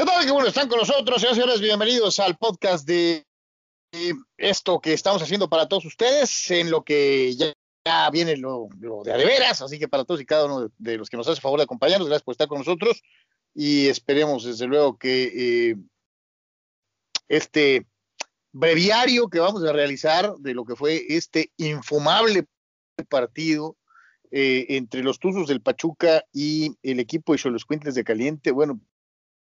¿Qué 0.00 0.06
tal? 0.06 0.24
Qué 0.24 0.32
bueno, 0.32 0.48
están 0.48 0.66
con 0.66 0.78
nosotros, 0.78 1.20
señoras 1.20 1.36
y 1.36 1.40
señores. 1.42 1.60
Bienvenidos 1.60 2.20
al 2.20 2.38
podcast 2.38 2.86
de 2.86 3.26
esto 4.38 4.80
que 4.80 4.94
estamos 4.94 5.20
haciendo 5.20 5.50
para 5.50 5.68
todos 5.68 5.84
ustedes, 5.84 6.50
en 6.50 6.70
lo 6.70 6.84
que 6.84 7.36
ya, 7.36 8.08
viene 8.10 8.38
lo, 8.38 8.68
de 9.04 9.12
adeveras. 9.12 9.60
Así 9.60 9.78
que 9.78 9.88
para 9.88 10.06
todos 10.06 10.22
y 10.22 10.24
cada 10.24 10.46
uno 10.46 10.72
de, 10.78 10.96
los 10.96 11.10
que 11.10 11.18
nos 11.18 11.28
hace 11.28 11.42
favor 11.42 11.58
de 11.58 11.64
acompañarnos, 11.64 12.08
gracias 12.08 12.22
por 12.22 12.32
estar 12.32 12.48
con 12.48 12.60
nosotros. 12.60 13.02
Y 13.54 13.88
esperemos, 13.88 14.44
desde 14.44 14.66
luego, 14.66 14.96
que 14.96 15.72
eh, 15.72 15.76
este 17.28 17.86
breviario 18.52 19.28
que 19.28 19.40
vamos 19.40 19.62
a 19.64 19.72
realizar 19.74 20.34
de 20.38 20.54
lo 20.54 20.64
que 20.64 20.76
fue 20.76 21.04
este 21.10 21.52
infumable 21.58 22.46
partido 23.10 23.76
eh, 24.30 24.64
entre 24.70 25.02
los 25.02 25.18
Tuzos 25.18 25.46
del 25.46 25.60
Pachuca 25.60 26.24
y 26.32 26.74
el 26.82 27.00
equipo 27.00 27.34
de 27.34 27.50
los 27.50 27.66
Cuentes 27.66 27.94
de 27.94 28.04
Caliente, 28.04 28.50
bueno, 28.50 28.80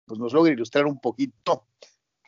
pues 0.08 0.20
nos 0.20 0.34
logra 0.34 0.54
ilustrar 0.54 0.86
un 0.86 1.00
poquito 1.00 1.68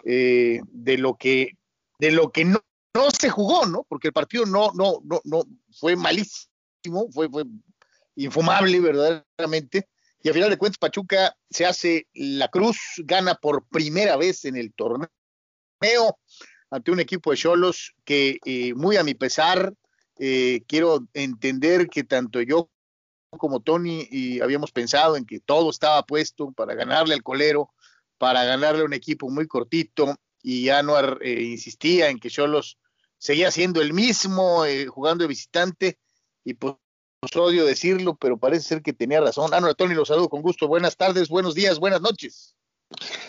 eh, 0.04 0.60
de 0.68 0.98
lo 0.98 1.16
que 1.16 1.58
de 1.98 2.12
lo 2.12 2.32
que 2.32 2.46
no, 2.46 2.64
no, 2.94 3.12
se 3.12 3.30
jugó, 3.30 3.66
¿no? 3.66 3.86
Porque 3.90 4.08
el 4.08 4.14
partido 4.14 4.46
no, 4.46 4.72
no, 4.74 5.02
no, 5.04 5.20
no 5.26 5.44
fue 5.72 5.96
malísimo, 5.98 7.10
fue, 7.12 7.28
fue 7.30 7.44
infumable 8.16 8.80
verdaderamente. 8.80 9.90
Y 10.22 10.30
a 10.30 10.34
final 10.34 10.50
de 10.50 10.58
cuentas, 10.58 10.78
Pachuca 10.78 11.36
se 11.50 11.66
hace 11.66 12.08
la 12.14 12.48
cruz, 12.48 12.78
gana 13.00 13.36
por 13.36 13.68
primera 13.68 14.16
vez 14.16 14.46
en 14.46 14.56
el 14.56 14.74
torneo 14.74 15.10
ante 16.72 16.92
un 16.92 17.00
equipo 17.00 17.32
de 17.32 17.38
Cholos 17.38 17.94
que, 18.06 18.38
eh, 18.46 18.74
muy 18.76 18.96
a 18.96 19.04
mi 19.04 19.14
pesar, 19.14 19.74
eh, 20.20 20.62
quiero 20.68 21.08
entender 21.14 21.90
que 21.90 22.04
tanto 22.04 22.42
yo 22.42 22.70
como 23.38 23.60
Tony 23.60 24.08
y 24.10 24.42
habíamos 24.42 24.72
pensado 24.72 25.16
en 25.16 25.26
que 25.26 25.40
todo 25.40 25.70
estaba 25.70 26.04
puesto 26.04 26.52
para 26.52 26.74
ganarle 26.74 27.14
al 27.14 27.24
colero, 27.24 27.72
para 28.18 28.44
ganarle 28.44 28.82
a 28.82 28.86
un 28.86 28.94
equipo 28.94 29.30
muy 29.30 29.48
cortito, 29.48 30.16
y 30.42 30.70
Anuar 30.70 31.20
eh, 31.22 31.42
insistía 31.44 32.10
en 32.10 32.20
que 32.20 32.30
Cholos 32.30 32.78
seguía 33.18 33.52
siendo 33.52 33.82
el 33.82 33.94
mismo, 33.94 34.64
jugando 34.88 35.24
de 35.24 35.28
visitante, 35.28 36.00
y 36.44 36.54
pues, 36.54 36.76
pues, 37.20 37.36
odio 37.36 37.66
decirlo, 37.66 38.16
pero 38.16 38.38
parece 38.38 38.68
ser 38.68 38.82
que 38.82 38.94
tenía 38.94 39.20
razón. 39.20 39.54
Anuar, 39.54 39.76
Tony, 39.76 39.94
los 39.94 40.08
saludo 40.08 40.30
con 40.30 40.42
gusto. 40.42 40.68
Buenas 40.68 40.96
tardes, 40.96 41.28
buenos 41.28 41.54
días, 41.54 41.80
buenas 41.80 42.02
noches. 42.02 42.56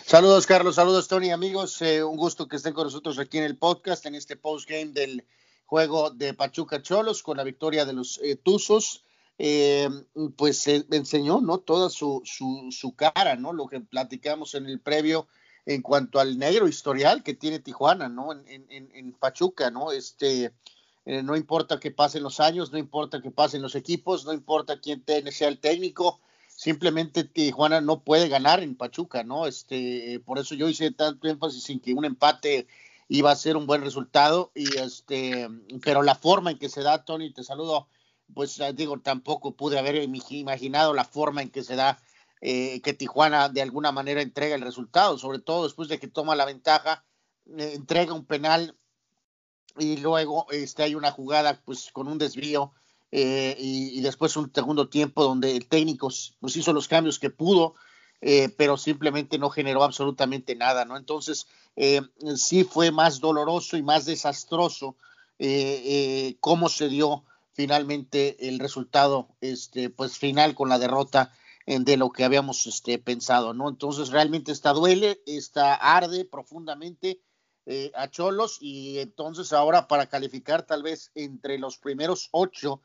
Saludos, 0.05 0.47
Carlos. 0.47 0.75
Saludos, 0.75 1.07
Tony. 1.07 1.29
Amigos, 1.31 1.81
eh, 1.81 2.03
un 2.03 2.17
gusto 2.17 2.47
que 2.47 2.55
estén 2.55 2.73
con 2.73 2.85
nosotros 2.85 3.19
aquí 3.19 3.37
en 3.37 3.43
el 3.43 3.57
podcast, 3.57 4.05
en 4.05 4.15
este 4.15 4.35
postgame 4.35 4.93
del 4.93 5.25
juego 5.65 6.09
de 6.09 6.33
Pachuca 6.33 6.81
Cholos 6.81 7.21
con 7.21 7.37
la 7.37 7.43
victoria 7.43 7.85
de 7.85 7.93
los 7.93 8.19
eh, 8.23 8.37
Tuzos. 8.37 9.03
Eh, 9.37 9.89
pues 10.35 10.67
enseñó, 10.67 11.41
¿no? 11.41 11.59
Toda 11.59 11.89
su, 11.89 12.21
su, 12.25 12.95
cara, 12.95 13.35
¿no? 13.35 13.53
Lo 13.53 13.67
que 13.67 13.79
platicamos 13.79 14.53
en 14.55 14.67
el 14.67 14.79
previo 14.79 15.27
en 15.65 15.81
cuanto 15.81 16.19
al 16.19 16.37
negro 16.37 16.67
historial 16.67 17.23
que 17.23 17.33
tiene 17.33 17.59
Tijuana, 17.59 18.09
¿no? 18.09 18.31
En, 18.33 18.67
en, 18.69 19.13
Pachuca, 19.13 19.71
¿no? 19.71 19.91
Este, 19.91 20.53
no 21.05 21.35
importa 21.35 21.79
que 21.79 21.91
pasen 21.91 22.23
los 22.23 22.39
años, 22.39 22.71
no 22.71 22.77
importa 22.77 23.21
que 23.21 23.31
pasen 23.31 23.61
los 23.61 23.75
equipos, 23.75 24.25
no 24.25 24.33
importa 24.33 24.79
quién 24.79 25.03
sea 25.31 25.47
el 25.47 25.59
técnico, 25.59 26.19
simplemente 26.61 27.23
Tijuana 27.23 27.81
no 27.81 28.03
puede 28.03 28.27
ganar 28.27 28.61
en 28.61 28.75
Pachuca, 28.75 29.23
¿no? 29.23 29.47
Este, 29.47 30.21
por 30.25 30.37
eso 30.37 30.53
yo 30.53 30.69
hice 30.69 30.91
tanto 30.91 31.27
énfasis 31.27 31.69
en 31.71 31.79
que 31.79 31.93
un 31.93 32.05
empate 32.05 32.67
iba 33.07 33.31
a 33.31 33.35
ser 33.35 33.57
un 33.57 33.65
buen 33.65 33.81
resultado 33.81 34.51
y 34.53 34.77
este, 34.77 35.49
pero 35.83 36.03
la 36.03 36.15
forma 36.15 36.51
en 36.51 36.59
que 36.59 36.69
se 36.69 36.81
da, 36.81 37.03
Tony, 37.03 37.33
te 37.33 37.43
saludo, 37.43 37.87
pues 38.33 38.59
eh, 38.59 38.73
digo, 38.73 38.99
tampoco 38.99 39.55
pude 39.55 39.79
haber 39.79 39.95
imaginado 40.03 40.93
la 40.93 41.05
forma 41.05 41.41
en 41.41 41.49
que 41.49 41.63
se 41.63 41.75
da 41.75 41.99
eh, 42.43 42.81
que 42.81 42.93
Tijuana 42.93 43.49
de 43.49 43.61
alguna 43.61 43.91
manera 43.91 44.19
entrega 44.19 44.55
el 44.55 44.63
resultado, 44.63 45.19
sobre 45.19 45.37
todo 45.37 45.65
después 45.65 45.89
de 45.89 45.99
que 45.99 46.07
toma 46.07 46.35
la 46.35 46.45
ventaja, 46.45 47.05
eh, 47.55 47.73
entrega 47.75 48.15
un 48.15 48.25
penal 48.25 48.75
y 49.77 49.97
luego 49.97 50.47
este, 50.49 50.81
hay 50.81 50.95
una 50.95 51.11
jugada 51.11 51.61
pues 51.63 51.91
con 51.93 52.07
un 52.07 52.17
desvío 52.17 52.73
eh, 53.11 53.55
y, 53.59 54.01
después 54.01 54.35
un 54.37 54.51
segundo 54.51 54.89
tiempo 54.89 55.23
donde 55.23 55.55
el 55.55 55.67
técnico 55.67 56.09
pues 56.39 56.55
hizo 56.55 56.73
los 56.73 56.87
cambios 56.87 57.19
que 57.19 57.29
pudo, 57.29 57.75
pero 58.57 58.77
simplemente 58.77 59.37
no 59.37 59.49
generó 59.49 59.83
absolutamente 59.83 60.55
nada, 60.55 60.85
¿no? 60.85 60.95
Entonces, 60.95 61.47
sí 62.35 62.63
fue 62.63 62.91
más 62.91 63.19
doloroso 63.19 63.77
y 63.77 63.81
más 63.81 64.05
desastroso 64.05 64.95
cómo 66.39 66.69
se 66.69 66.87
dio 66.87 67.25
finalmente 67.61 68.47
el 68.49 68.59
resultado, 68.59 69.29
este, 69.41 69.89
pues 69.89 70.17
final 70.17 70.55
con 70.55 70.69
la 70.69 70.79
derrota 70.79 71.33
de 71.67 71.95
lo 71.95 72.09
que 72.09 72.23
habíamos 72.23 72.65
este, 72.65 72.97
pensado, 72.97 73.53
¿no? 73.53 73.69
Entonces, 73.69 74.09
realmente 74.09 74.51
está 74.51 74.73
duele, 74.73 75.21
está 75.25 75.75
arde 75.75 76.25
profundamente. 76.25 77.21
a 77.95 78.07
Cholos 78.09 78.57
y 78.59 78.97
entonces 78.99 79.53
ahora 79.53 79.87
para 79.87 80.07
calificar 80.07 80.63
tal 80.63 80.81
vez 80.81 81.11
entre 81.15 81.59
los 81.59 81.77
primeros 81.77 82.27
ocho 82.31 82.81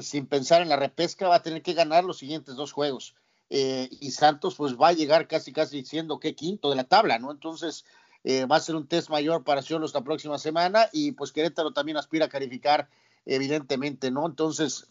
sin 0.00 0.26
pensar 0.26 0.62
en 0.62 0.68
la 0.68 0.76
repesca, 0.76 1.28
va 1.28 1.36
a 1.36 1.42
tener 1.42 1.62
que 1.62 1.74
ganar 1.74 2.04
los 2.04 2.18
siguientes 2.18 2.54
dos 2.54 2.72
juegos. 2.72 3.14
Eh, 3.50 3.88
y 4.00 4.12
Santos 4.12 4.54
pues 4.54 4.76
va 4.76 4.88
a 4.88 4.92
llegar 4.94 5.28
casi 5.28 5.52
casi 5.52 5.84
siendo 5.84 6.18
que 6.18 6.34
quinto 6.34 6.70
de 6.70 6.76
la 6.76 6.84
tabla, 6.84 7.18
¿no? 7.18 7.30
Entonces 7.30 7.84
eh, 8.24 8.46
va 8.46 8.56
a 8.56 8.60
ser 8.60 8.76
un 8.76 8.86
test 8.86 9.10
mayor 9.10 9.44
para 9.44 9.62
Cholos 9.62 9.92
la 9.92 10.02
próxima 10.02 10.38
semana 10.38 10.88
y 10.90 11.12
pues 11.12 11.32
Querétaro 11.32 11.72
también 11.72 11.98
aspira 11.98 12.26
a 12.26 12.30
calificar 12.30 12.88
evidentemente, 13.26 14.10
¿no? 14.10 14.26
Entonces, 14.26 14.86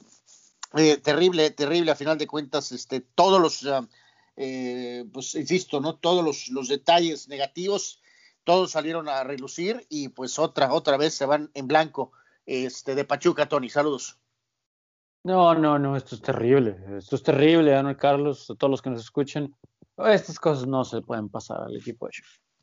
eh, 0.75 0.97
terrible, 0.97 1.51
terrible 1.51 1.91
a 1.91 1.95
final 1.95 2.17
de 2.17 2.27
cuentas, 2.27 2.71
este, 2.71 3.01
todos 3.01 3.41
los, 3.41 3.65
ah, 3.65 3.87
pues 5.11 5.35
insisto, 5.35 5.79
¿no? 5.81 5.95
Todos 5.95 6.23
los, 6.23 6.49
los 6.49 6.67
detalles 6.67 7.27
negativos, 7.27 8.01
todos 8.43 8.71
salieron 8.71 9.07
a 9.09 9.23
relucir 9.23 9.85
y 9.89 10.09
pues 10.09 10.39
otra, 10.39 10.73
otra 10.73 10.97
vez 10.97 11.13
se 11.13 11.25
van 11.25 11.51
en 11.53 11.67
blanco 11.67 12.11
este, 12.45 12.95
de 12.95 13.05
Pachuca, 13.05 13.47
Tony, 13.47 13.69
saludos. 13.69 14.17
No, 15.23 15.53
no, 15.53 15.77
no, 15.77 15.95
esto 15.95 16.15
es 16.15 16.21
terrible. 16.21 16.77
Esto 16.97 17.15
es 17.15 17.23
terrible, 17.23 17.75
Ana 17.75 17.95
Carlos, 17.95 18.49
a 18.49 18.55
todos 18.55 18.71
los 18.71 18.81
que 18.81 18.89
nos 18.89 19.01
escuchen. 19.01 19.55
Estas 19.97 20.39
cosas 20.39 20.67
no 20.67 20.83
se 20.83 21.01
pueden 21.01 21.29
pasar 21.29 21.61
al 21.61 21.75
equipo 21.75 22.07
de 22.07 22.13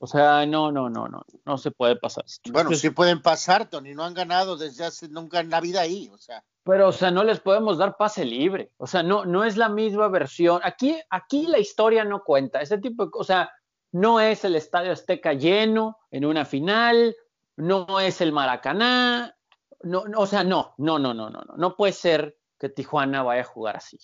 O 0.01 0.07
sea, 0.07 0.47
no, 0.47 0.71
no, 0.71 0.89
no, 0.89 1.09
no, 1.09 1.25
no 1.45 1.59
se 1.59 1.71
puede 1.71 1.97
pasar. 1.97 2.25
Bueno, 2.51 2.73
sí 2.75 2.91
pueden 2.91 3.21
pasar, 3.21 3.69
Tony, 3.69 3.95
no 3.95 4.05
han 4.05 4.15
ganado 4.15 4.57
desde 4.57 4.85
hace 4.85 5.09
nunca 5.09 5.41
en 5.41 5.51
la 5.51 5.61
vida 5.61 5.81
ahí, 5.81 6.09
o 6.13 6.19
sea. 6.19 6.45
Pero, 6.63 6.89
o 6.89 6.93
sea, 6.93 7.11
no 7.11 7.25
les 7.25 7.41
podemos 7.41 7.79
dar 7.79 7.97
pase 7.97 8.25
libre. 8.25 8.73
O 8.77 8.87
sea, 8.87 9.03
no, 9.03 9.25
no 9.25 9.45
es 9.45 9.57
la 9.57 9.69
misma 9.69 10.09
versión. 10.09 10.61
Aquí, 10.63 11.01
aquí 11.11 11.47
la 11.47 11.59
historia 11.59 12.05
no 12.05 12.23
cuenta. 12.23 12.61
Ese 12.61 12.79
tipo 12.79 13.07
de, 13.07 13.11
o 13.15 13.25
sea, 13.25 13.51
no 13.93 14.21
es 14.21 14.45
el 14.45 14.55
Estadio 14.55 14.93
Azteca 14.93 15.33
lleno 15.33 15.99
en 16.11 16.25
una 16.25 16.45
final, 16.45 17.17
no 17.57 18.01
es 18.01 18.21
el 18.21 18.33
Maracaná, 18.33 19.35
no, 19.83 20.05
no 20.05 20.21
o 20.21 20.27
sea, 20.27 20.45
no, 20.45 20.75
no, 20.79 20.99
no, 20.99 21.15
no, 21.15 21.31
no, 21.31 21.41
no, 21.41 21.57
no 21.57 21.77
puede 21.77 21.93
ser 21.93 22.37
que 22.59 22.69
Tijuana 22.69 23.23
vaya 23.23 23.43
a 23.43 23.47
jugar 23.47 23.77
así. 23.77 23.99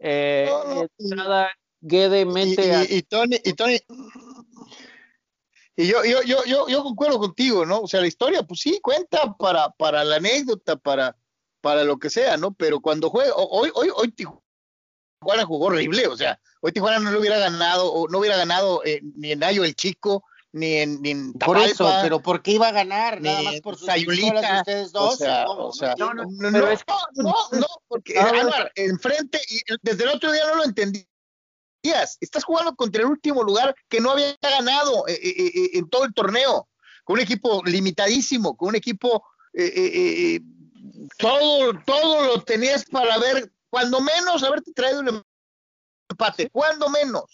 Eh, 0.00 0.50
nada, 0.98 1.50
Guede 1.80 2.24
mete 2.24 2.86
y, 2.88 2.96
y, 2.98 3.02
Tony, 3.02 3.36
y 3.44 3.52
Tony, 3.52 3.78
y 5.78 5.86
yo, 5.86 6.04
yo, 6.04 6.22
yo, 6.22 6.44
yo, 6.44 6.68
yo 6.68 6.82
concuerdo 6.82 7.20
contigo, 7.20 7.64
¿no? 7.64 7.82
O 7.82 7.86
sea, 7.86 8.00
la 8.00 8.08
historia, 8.08 8.42
pues 8.42 8.58
sí, 8.58 8.80
cuenta 8.82 9.32
para, 9.34 9.70
para 9.70 10.02
la 10.02 10.16
anécdota, 10.16 10.74
para, 10.74 11.16
para 11.60 11.84
lo 11.84 12.00
que 12.00 12.10
sea, 12.10 12.36
¿no? 12.36 12.52
Pero 12.52 12.80
cuando 12.80 13.10
juega, 13.10 13.32
hoy, 13.36 13.70
hoy, 13.76 13.88
hoy 13.94 14.10
Tijuana 14.10 15.44
jugó 15.46 15.66
horrible, 15.66 16.08
o 16.08 16.16
sea, 16.16 16.40
hoy 16.62 16.72
Tijuana 16.72 16.98
no 16.98 17.12
lo 17.12 17.20
hubiera 17.20 17.38
ganado, 17.38 17.92
o 17.92 18.08
no 18.08 18.18
hubiera 18.18 18.36
ganado 18.36 18.82
eh, 18.84 19.00
ni 19.14 19.30
en 19.30 19.44
Ayo 19.44 19.62
el 19.62 19.76
Chico, 19.76 20.24
ni 20.50 20.78
en, 20.78 21.00
ni 21.00 21.12
en 21.12 21.32
Por 21.34 21.58
eso, 21.58 21.88
pero 22.02 22.18
¿por 22.20 22.42
qué 22.42 22.50
iba 22.50 22.66
a 22.66 22.72
ganar? 22.72 23.20
Nada 23.20 23.40
más 23.42 23.60
por 23.60 23.76
sus 23.76 23.86
Sayulita, 23.86 24.54
de 24.54 24.58
ustedes 24.58 24.90
dos. 24.90 25.14
O 25.14 25.16
sea, 25.16 25.48
o 25.48 25.72
sea, 25.72 25.94
no, 25.96 26.12
no, 26.12 26.24
no, 26.24 26.50
no, 26.50 26.60
no, 27.14 27.34
no, 27.52 27.66
porque 27.86 28.18
Álvaro, 28.18 28.68
enfrente, 28.74 29.38
y 29.48 29.60
desde 29.82 30.02
el 30.02 30.10
otro 30.10 30.32
día 30.32 30.44
no 30.48 30.56
lo 30.56 30.64
entendías. 31.82 32.18
Estás 32.20 32.44
jugando 32.44 32.74
contra 32.74 33.02
el 33.02 33.08
último 33.08 33.42
lugar 33.42 33.74
que 33.88 34.00
no 34.00 34.10
había 34.10 34.36
ganado 34.40 35.06
eh, 35.08 35.12
eh, 35.12 35.46
eh, 35.46 35.70
en 35.74 35.88
todo 35.88 36.04
el 36.04 36.14
torneo, 36.14 36.68
con 37.04 37.14
un 37.14 37.22
equipo 37.22 37.62
limitadísimo, 37.64 38.56
con 38.56 38.70
un 38.70 38.76
equipo 38.76 39.22
todo, 41.18 41.72
todo 41.84 42.24
lo 42.24 42.42
tenías 42.42 42.84
para 42.84 43.18
ver, 43.18 43.50
cuando 43.70 44.00
menos 44.00 44.42
haberte 44.44 44.72
traído 44.72 45.00
un 45.00 45.22
empate, 46.08 46.48
cuando 46.50 46.88
menos. 46.88 47.24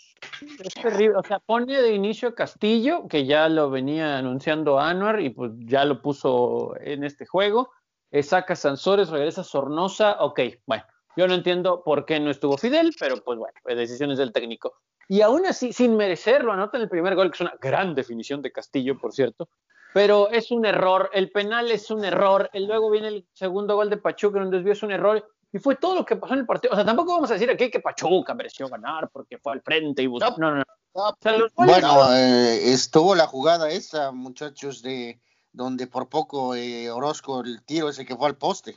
Es 0.58 0.74
terrible, 0.74 1.16
o 1.16 1.22
sea, 1.22 1.38
pone 1.38 1.82
de 1.82 1.92
inicio 1.92 2.34
Castillo, 2.34 3.06
que 3.08 3.26
ya 3.26 3.48
lo 3.48 3.68
venía 3.68 4.16
anunciando 4.16 4.80
Anuar 4.80 5.20
y 5.20 5.30
pues 5.30 5.52
ya 5.58 5.84
lo 5.84 6.00
puso 6.00 6.74
en 6.80 7.04
este 7.04 7.26
juego. 7.26 7.70
Eh, 8.10 8.22
saca 8.22 8.56
Sansores, 8.56 9.10
regresa 9.10 9.44
Sornosa, 9.44 10.16
ok, 10.20 10.40
bueno, 10.66 10.84
yo 11.16 11.28
no 11.28 11.34
entiendo 11.34 11.82
por 11.84 12.04
qué 12.04 12.20
no 12.20 12.30
estuvo 12.30 12.56
Fidel, 12.56 12.94
pero 12.98 13.22
pues 13.22 13.38
bueno, 13.38 13.54
decisiones 13.64 14.18
del 14.18 14.32
técnico. 14.32 14.74
Y 15.08 15.20
aún 15.20 15.46
así, 15.46 15.72
sin 15.72 15.96
merecerlo, 15.96 16.52
anota 16.52 16.78
el 16.78 16.88
primer 16.88 17.14
gol, 17.14 17.30
que 17.30 17.36
es 17.36 17.40
una 17.40 17.54
gran 17.60 17.94
definición 17.94 18.42
de 18.42 18.52
Castillo, 18.52 18.98
por 18.98 19.12
cierto, 19.12 19.48
pero 19.92 20.30
es 20.30 20.50
un 20.50 20.66
error, 20.66 21.10
el 21.12 21.30
penal 21.30 21.70
es 21.70 21.90
un 21.90 22.04
error, 22.04 22.50
luego 22.54 22.90
viene 22.90 23.08
el 23.08 23.26
segundo 23.32 23.76
gol 23.76 23.90
de 23.90 23.96
Pachuca, 23.96 24.40
un 24.40 24.50
desvío 24.50 24.72
es 24.72 24.82
un 24.82 24.90
error, 24.90 25.24
y 25.52 25.58
fue 25.60 25.76
todo 25.76 25.94
lo 25.94 26.04
que 26.04 26.16
pasó 26.16 26.34
en 26.34 26.40
el 26.40 26.46
partido. 26.46 26.72
O 26.72 26.76
sea, 26.76 26.84
tampoco 26.84 27.12
vamos 27.12 27.30
a 27.30 27.34
decir 27.34 27.48
aquí 27.48 27.70
que 27.70 27.78
Pachuca 27.78 28.34
mereció 28.34 28.68
ganar 28.68 29.08
porque 29.12 29.38
fue 29.38 29.52
al 29.52 29.62
frente 29.62 30.02
y 30.02 30.08
buscó. 30.08 30.34
No, 30.36 30.50
no, 30.50 30.56
no. 30.56 31.46
bueno, 31.54 32.12
eh, 32.12 32.72
estuvo 32.72 33.14
la 33.14 33.28
jugada 33.28 33.70
esa, 33.70 34.10
muchachos, 34.10 34.82
de 34.82 35.20
donde 35.52 35.86
por 35.86 36.08
poco 36.08 36.56
eh, 36.56 36.90
Orozco 36.90 37.42
el 37.42 37.62
tiro 37.64 37.88
ese 37.88 38.04
que 38.04 38.16
fue 38.16 38.26
al 38.26 38.36
poste, 38.36 38.76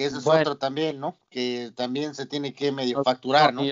que 0.00 0.06
ese 0.06 0.16
es 0.16 0.26
otro 0.26 0.56
también, 0.56 0.98
¿no? 0.98 1.18
Que 1.28 1.72
también 1.76 2.14
se 2.14 2.24
tiene 2.24 2.54
que 2.54 2.72
medio 2.72 3.04
facturar, 3.04 3.52
¿no? 3.52 3.64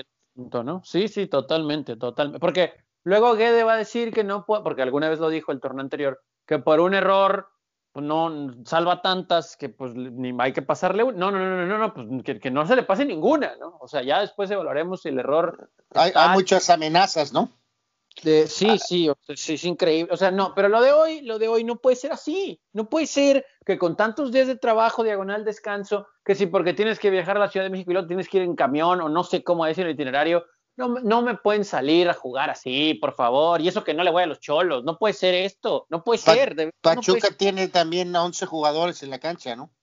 ¿no? 0.63 0.81
Sí, 0.85 1.07
sí, 1.07 1.25
totalmente, 1.25 1.95
totalmente. 1.95 2.39
Porque 2.39 2.73
luego 3.03 3.33
Guede 3.33 3.63
va 3.63 3.73
a 3.73 3.77
decir 3.77 4.13
que 4.13 4.23
no 4.23 4.45
puede, 4.45 4.61
porque 4.61 4.83
alguna 4.83 5.09
vez 5.09 5.17
lo 5.17 5.29
dijo 5.29 5.51
el 5.51 5.59
torneo 5.59 5.81
anterior, 5.81 6.21
que 6.45 6.59
por 6.59 6.81
un 6.81 6.93
error 6.93 7.49
pues 7.91 8.05
no 8.05 8.53
salva 8.63 9.01
tantas 9.01 9.57
que 9.57 9.69
pues 9.69 9.95
ni 9.95 10.31
hay 10.39 10.53
que 10.53 10.61
pasarle 10.61 11.03
no 11.03 11.31
no 11.31 11.39
no 11.39 11.65
no 11.65 11.65
no, 11.65 11.77
no 11.79 11.93
pues 11.95 12.39
que, 12.39 12.51
no 12.51 12.67
se 12.67 12.75
le 12.75 12.83
pase 12.83 13.03
ninguna 13.03 13.55
no 13.59 13.79
o 13.81 13.87
sea 13.87 14.03
ya 14.03 14.21
después 14.21 14.51
evaluaremos 14.51 15.01
si 15.01 15.09
el 15.09 15.17
error 15.17 15.71
hay, 15.95 16.11
muchas 16.33 16.69
amenazas 16.69 17.33
no 17.33 17.49
sí 18.15 18.77
sí 18.79 19.09
sí 19.35 19.53
es 19.53 19.63
increíble 19.63 20.13
o 20.13 20.17
sea 20.17 20.31
no 20.31 20.53
pero 20.53 20.67
lo 20.67 20.81
de 20.81 20.91
hoy 20.91 21.21
lo 21.21 21.39
de 21.39 21.47
hoy 21.47 21.63
no 21.63 21.77
puede 21.77 21.95
ser 21.95 22.11
así 22.11 22.59
no 22.73 22.89
puede 22.89 23.07
ser 23.07 23.45
que 23.65 23.77
con 23.77 23.95
tantos 23.95 24.31
días 24.31 24.47
de 24.47 24.57
trabajo 24.57 25.03
diagonal 25.03 25.45
descanso 25.45 26.07
que 26.25 26.35
si 26.35 26.47
porque 26.47 26.73
tienes 26.73 26.99
que 26.99 27.09
viajar 27.09 27.37
a 27.37 27.41
la 27.41 27.49
Ciudad 27.49 27.65
de 27.65 27.69
México 27.69 27.91
y 27.91 27.93
luego 27.93 28.07
tienes 28.07 28.27
que 28.27 28.37
ir 28.37 28.43
en 28.43 28.55
camión 28.55 29.01
o 29.01 29.09
no 29.09 29.23
sé 29.23 29.43
cómo 29.43 29.65
decir 29.65 29.85
el 29.85 29.93
itinerario 29.93 30.45
no, 30.79 30.87
no 30.87 31.21
me 31.21 31.35
pueden 31.35 31.65
salir 31.65 32.07
a 32.07 32.13
jugar 32.13 32.49
así, 32.49 32.93
por 32.93 33.13
favor. 33.13 33.59
Y 33.59 33.67
eso 33.67 33.83
que 33.83 33.93
no 33.93 34.01
le 34.01 34.11
voy 34.11 34.23
a 34.23 34.27
los 34.27 34.39
cholos. 34.39 34.85
No 34.85 34.97
puede 34.97 35.13
ser 35.13 35.35
esto. 35.35 35.85
No 35.89 36.05
puede 36.05 36.19
ser. 36.19 36.73
Pachuca 36.79 37.31
tiene 37.37 37.67
también 37.67 38.15
11 38.15 38.45
jugadores 38.45 39.03
en 39.03 39.09
la 39.09 39.19
cancha, 39.19 39.57
¿no? 39.57 39.73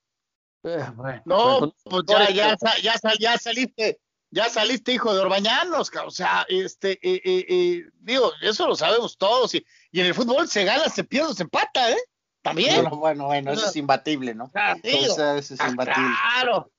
Eh, 0.64 0.84
no, 1.26 1.72
pues 1.84 2.05
ya, 2.08 2.31
ya, 2.31 2.56
ya, 2.82 2.94
ya, 3.20 3.38
saliste. 3.38 4.00
Ya 4.31 4.49
saliste 4.50 4.93
hijo 4.93 5.14
de 5.14 5.20
Orbañanos, 5.20 5.90
o 6.05 6.11
sea, 6.11 6.44
este, 6.49 6.99
eh, 7.02 7.20
eh, 7.25 7.84
digo, 8.00 8.32
eso 8.43 8.67
lo 8.67 8.75
sabemos 8.75 9.17
todos, 9.17 9.55
y, 9.55 9.64
y, 9.93 10.00
en 10.00 10.06
el 10.06 10.14
fútbol 10.14 10.49
se 10.49 10.64
gana, 10.64 10.88
se 10.88 11.05
pierde, 11.05 11.34
se 11.34 11.44
empata, 11.44 11.90
¿eh? 11.90 11.99
También. 12.46 12.88
bueno, 12.90 13.26
bueno, 13.26 13.52
eso 13.52 13.67
es 13.67 13.76
imbatible, 13.76 14.32
¿no? 14.34 14.50
Ah, 14.55 14.76
eso 14.82 15.34
es 15.34 15.61
ah, 15.61 15.69
imbatible. 15.69 16.11
Claro. 16.32 16.70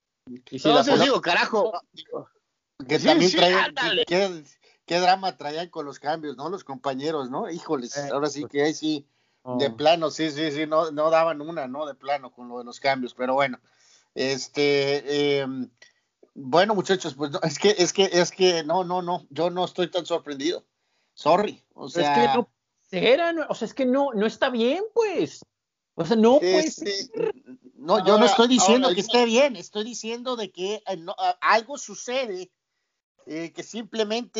Y 0.50 0.60
si 0.60 0.68
Entonces, 0.70 1.02
digo, 1.02 1.22
carajo, 1.22 1.74
que 2.88 3.00
también 3.00 3.32
traían, 3.32 3.76
qué, 4.86 5.00
drama 5.00 5.36
traían 5.36 5.70
con 5.70 5.86
los 5.86 6.00
cambios, 6.00 6.38
¿no? 6.38 6.50
Los 6.50 6.64
compañeros, 6.64 7.30
¿no? 7.30 7.50
Híjoles, 7.50 7.98
eh, 7.98 8.10
ahora 8.14 8.30
sí 8.30 8.46
que 8.50 8.64
ahí 8.64 8.74
sí, 8.74 9.08
de 9.44 9.68
oh. 9.68 9.76
plano, 9.76 10.10
sí, 10.10 10.32
sí, 10.32 10.52
sí, 10.52 10.66
no, 10.66 10.92
no 10.92 11.10
daban 11.10 11.42
una, 11.42 11.68
¿no? 11.68 11.86
De 11.86 11.96
plano 11.96 12.32
con 12.32 12.48
lo 12.48 12.60
de 12.60 12.64
los 12.64 12.80
cambios, 12.80 13.14
pero 13.14 13.34
bueno, 13.34 13.60
este, 14.16 15.40
em, 15.40 15.70
bueno, 16.40 16.76
muchachos, 16.76 17.16
pues 17.16 17.32
es 17.42 17.58
que, 17.58 17.76
es 17.80 17.92
que, 17.92 18.04
es 18.12 18.32
que, 18.32 18.64
no, 18.64 18.84
no, 18.84 19.02
no, 19.02 19.26
yo 19.32 19.50
no 19.50 19.66
estoy 19.66 19.90
tan 19.90 20.06
sorprendido. 20.06 20.64
Sorry, 21.16 21.64
o 21.74 21.90
sea. 21.90 22.14
Es 22.14 22.30
que 22.92 23.18
no, 23.34 23.48
o 23.50 23.56
sea, 23.56 23.66
es 23.66 23.74
que 23.74 23.86
no, 23.88 24.14
no 24.14 24.28
está 24.28 24.52
bien, 24.52 24.84
pues. 24.94 25.44
O 25.96 26.06
sea, 26.06 26.16
no 26.16 26.38
puede 26.38 26.60
este, 26.60 27.10
No, 27.74 28.06
yo 28.06 28.20
no 28.20 28.26
estoy 28.26 28.48
diciendo 28.48 28.94
que 28.94 29.02
esté 29.02 29.26
bien, 29.26 29.56
estoy 29.56 29.84
diciendo 29.84 30.36
de 30.36 30.52
que 30.52 30.76
eh, 30.76 31.06
algo 31.42 31.80
sucede 31.80 32.52
eh, 33.26 33.52
que 33.52 33.64
simplemente, 33.64 34.40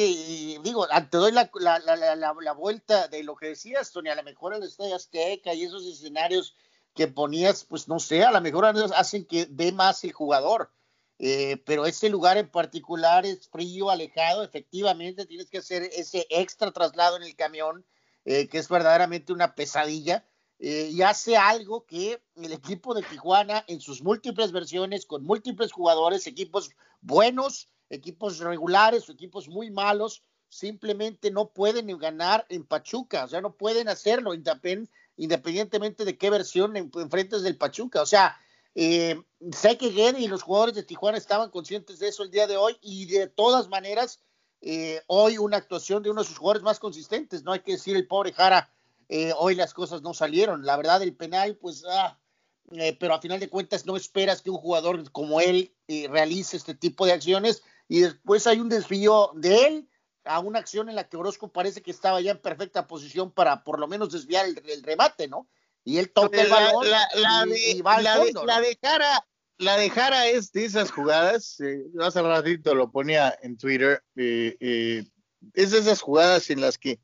digo, 0.64 0.86
ah, 0.92 1.10
te 1.10 1.18
doy 1.18 1.32
la, 1.32 1.50
la, 1.56 1.80
la, 1.80 2.16
la, 2.16 2.52
vuelta 2.54 3.08
de 3.08 3.24
lo 3.24 3.36
que 3.36 3.48
decías, 3.48 3.92
Tony, 3.92 4.10
a 4.10 4.16
lo 4.16 4.24
mejor 4.24 4.54
el 4.54 4.62
Estadio 4.62 4.96
Azteca 4.96 5.56
y 5.56 5.64
esos 5.64 5.84
escenarios 5.84 6.56
que 6.94 7.08
ponías, 7.08 7.66
pues 7.66 7.88
no 7.88 8.00
sé, 8.00 8.24
a 8.24 8.32
lo 8.32 8.40
mejor 8.40 8.66
hacen 8.66 9.26
que 9.26 9.48
dé 9.48 9.72
más 9.72 10.04
el 10.04 10.14
jugador, 10.14 10.72
eh, 11.20 11.58
pero 11.66 11.86
ese 11.86 12.10
lugar 12.10 12.38
en 12.38 12.50
particular 12.50 13.26
es 13.26 13.48
frío, 13.50 13.90
alejado, 13.90 14.44
efectivamente 14.44 15.26
tienes 15.26 15.50
que 15.50 15.60
hacer 15.60 15.84
ese 15.94 16.28
extra 16.30 16.72
traslado 16.72 17.18
en 17.18 17.24
el 17.24 17.36
camión, 17.36 17.86
eh, 18.26 18.48
que 18.48 18.58
es 18.60 18.70
verdaderamente 18.70 19.34
una 19.34 19.56
pesadilla. 19.56 20.26
y 20.60 21.04
hace 21.04 21.38
algo 21.38 21.86
que 21.86 22.20
el 22.36 22.52
equipo 22.52 22.96
de 22.96 23.04
Tijuana 23.04 23.64
en 23.68 23.80
sus 23.80 24.02
múltiples 24.02 24.52
versiones, 24.52 25.06
con 25.06 25.24
múltiples 25.24 25.72
jugadores, 25.72 26.26
equipos 26.26 26.72
buenos, 27.02 27.70
equipos 27.90 28.40
regulares 28.40 29.08
equipos 29.10 29.48
muy 29.48 29.72
malos 29.72 30.24
simplemente 30.50 31.32
no 31.32 31.50
pueden 31.50 31.88
ganar 31.98 32.46
en 32.50 32.66
Pachuca, 32.66 33.26
o 33.26 33.28
sea, 33.28 33.42
no 33.42 33.56
pueden 33.56 33.90
hacerlo 33.90 34.34
independientemente 35.18 36.06
de 36.06 36.18
qué 36.18 36.30
versión 36.30 36.78
enfrentes 36.78 37.42
del 37.42 37.58
Pachuca. 37.58 38.02
O 38.02 38.06
sea, 38.06 38.38
eh, 38.80 39.20
sé 39.54 39.76
que 39.76 39.88
y 39.88 40.28
los 40.28 40.44
jugadores 40.44 40.76
de 40.76 40.84
Tijuana 40.84 41.18
estaban 41.18 41.50
conscientes 41.50 41.98
de 41.98 42.10
eso 42.10 42.22
el 42.22 42.30
día 42.30 42.46
de 42.46 42.58
hoy 42.58 42.78
y 42.80 43.08
de 43.08 43.26
todas 43.26 43.70
maneras, 43.70 44.22
eh, 44.62 45.02
hoy 45.08 45.40
una 45.40 45.58
actuación 45.58 46.04
de 46.04 46.12
uno 46.12 46.22
de 46.22 46.28
sus 46.28 46.38
jugadores 46.38 46.62
más 46.62 46.78
consistentes, 46.78 47.42
no 47.42 47.54
hay 47.54 47.62
que 47.62 47.72
decir 47.72 47.96
el 47.96 48.06
pobre 48.06 48.34
Jara, 48.34 48.72
eh, 49.10 49.34
hoy 49.36 49.56
las 49.56 49.74
cosas 49.74 50.04
no 50.04 50.14
salieron. 50.14 50.64
La 50.64 50.78
verdad, 50.78 51.02
el 51.02 51.16
penal, 51.16 51.56
pues, 51.56 51.86
ah, 51.90 52.20
pero 53.00 53.16
a 53.16 53.22
final 53.22 53.40
de 53.40 53.50
cuentas 53.50 53.88
no 53.88 53.98
esperas 53.98 54.44
que 54.44 54.52
un 54.52 54.58
jugador 54.58 55.12
como 55.12 55.42
él 55.42 55.74
realice 55.88 56.56
este 56.56 56.76
tipo 56.76 57.08
de 57.08 57.14
acciones 57.14 57.64
y 57.88 58.02
después 58.02 58.46
hay 58.46 58.60
un 58.60 58.70
desvío 58.70 59.32
de 59.34 59.66
él 59.66 59.90
a 60.24 60.40
una 60.40 60.60
acción 60.60 60.88
en 60.90 60.96
la 60.96 61.10
que 61.10 61.18
Orozco 61.18 61.52
parece 61.52 61.82
que 61.82 61.92
estaba 61.92 62.22
ya 62.22 62.32
en 62.32 62.42
perfecta 62.42 62.86
posición 62.86 63.32
para 63.32 63.64
por 63.64 63.80
lo 63.80 63.88
menos 63.88 64.12
desviar 64.12 64.46
el, 64.46 64.84
remate, 64.84 65.28
¿no? 65.28 65.48
Y 65.88 66.00
él 66.00 66.12
toca 66.12 66.42
el 66.42 66.50
balón 66.50 66.86
la, 66.86 67.46
y, 67.56 67.82
va 67.82 68.02
la, 68.02 68.18
fondo, 68.18 68.46
la 68.46 68.60
de 68.60 68.78
Jara, 68.82 69.26
la 69.58 69.78
de 69.78 69.90
Jara 69.90 70.28
es 70.28 70.52
de 70.52 70.66
esas 70.66 70.92
jugadas, 70.92 71.62
eh, 71.62 71.82
hace 72.02 72.22
ratito 72.22 72.76
lo 72.76 72.92
ponía 72.92 73.34
en 73.42 73.56
Twitter, 73.56 74.04
eh, 74.18 74.58
eh, 74.60 75.06
es 75.54 75.72
de 75.72 75.78
esas 75.78 76.02
jugadas 76.02 76.50
en 76.50 76.60
las 76.60 76.78
que 76.78 77.00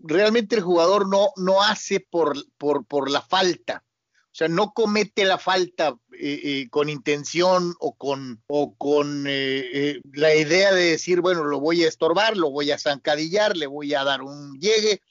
realmente 0.00 0.56
el 0.56 0.62
jugador 0.62 1.06
no, 1.06 1.32
no 1.36 1.62
hace 1.62 2.00
por, 2.00 2.34
por, 2.56 2.86
por 2.86 3.10
la 3.10 3.20
falta, 3.20 3.84
o 4.22 4.34
sea, 4.34 4.48
no 4.48 4.72
comete 4.72 5.26
la 5.26 5.36
falta 5.36 5.94
eh, 6.18 6.66
con 6.70 6.88
intención 6.88 7.74
o 7.78 7.94
con, 7.94 8.42
o 8.46 8.74
con 8.74 9.24
la 9.24 10.34
idea 10.34 10.72
de 10.72 10.92
decir, 10.92 11.20
bueno, 11.20 11.44
lo 11.44 11.60
voy 11.60 11.84
a 11.84 11.88
estorbar, 11.88 12.38
lo 12.38 12.50
voy 12.50 12.70
a 12.70 12.78
zancadillar, 12.78 13.54
le 13.54 13.66
voy 13.66 13.92
a 13.92 14.02
dar 14.02 14.22
un 14.22 14.58
llegue. 14.58 15.02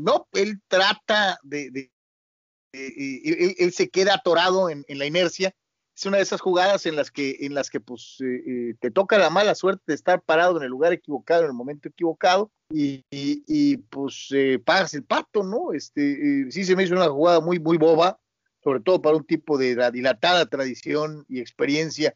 no, 0.00 0.26
él 0.32 0.60
trata 0.68 1.38
de, 1.44 1.92
él, 2.76 3.72
se 3.72 3.88
queda 3.88 4.14
atorado 4.14 4.70
en, 4.70 4.84
la 4.88 5.06
inercia. 5.06 5.54
Es 5.96 6.04
una 6.04 6.18
de 6.18 6.24
esas 6.24 6.40
jugadas 6.40 6.84
en 6.84 6.94
las 6.94 7.10
que, 7.10 7.38
en 7.40 7.54
las 7.54 7.70
que 7.70 7.80
pues, 7.80 8.18
te 8.80 8.90
toca 8.90 9.18
la 9.18 9.30
mala 9.30 9.54
suerte 9.54 9.84
de 9.86 9.94
estar 9.94 10.20
parado 10.22 10.58
en 10.58 10.64
el 10.64 10.70
lugar 10.70 10.92
equivocado, 10.92 11.42
en 11.42 11.48
el 11.48 11.54
momento 11.54 11.88
equivocado, 11.88 12.50
y, 12.70 13.04
y 13.10 13.76
pues 13.78 14.28
pagas 14.64 14.92
el 14.94 15.04
pato, 15.04 15.42
¿no? 15.42 15.72
Este, 15.72 16.50
sí 16.50 16.64
se 16.64 16.76
me 16.76 16.84
hizo 16.84 16.94
una 16.94 17.08
jugada 17.08 17.40
muy, 17.40 17.58
muy 17.58 17.78
boba, 17.78 18.18
sobre 18.62 18.80
todo 18.80 19.00
para 19.00 19.16
un 19.16 19.24
tipo 19.24 19.56
de 19.56 19.74
la 19.74 19.90
dilatada 19.90 20.44
tradición 20.46 21.24
y 21.28 21.40
experiencia 21.40 22.14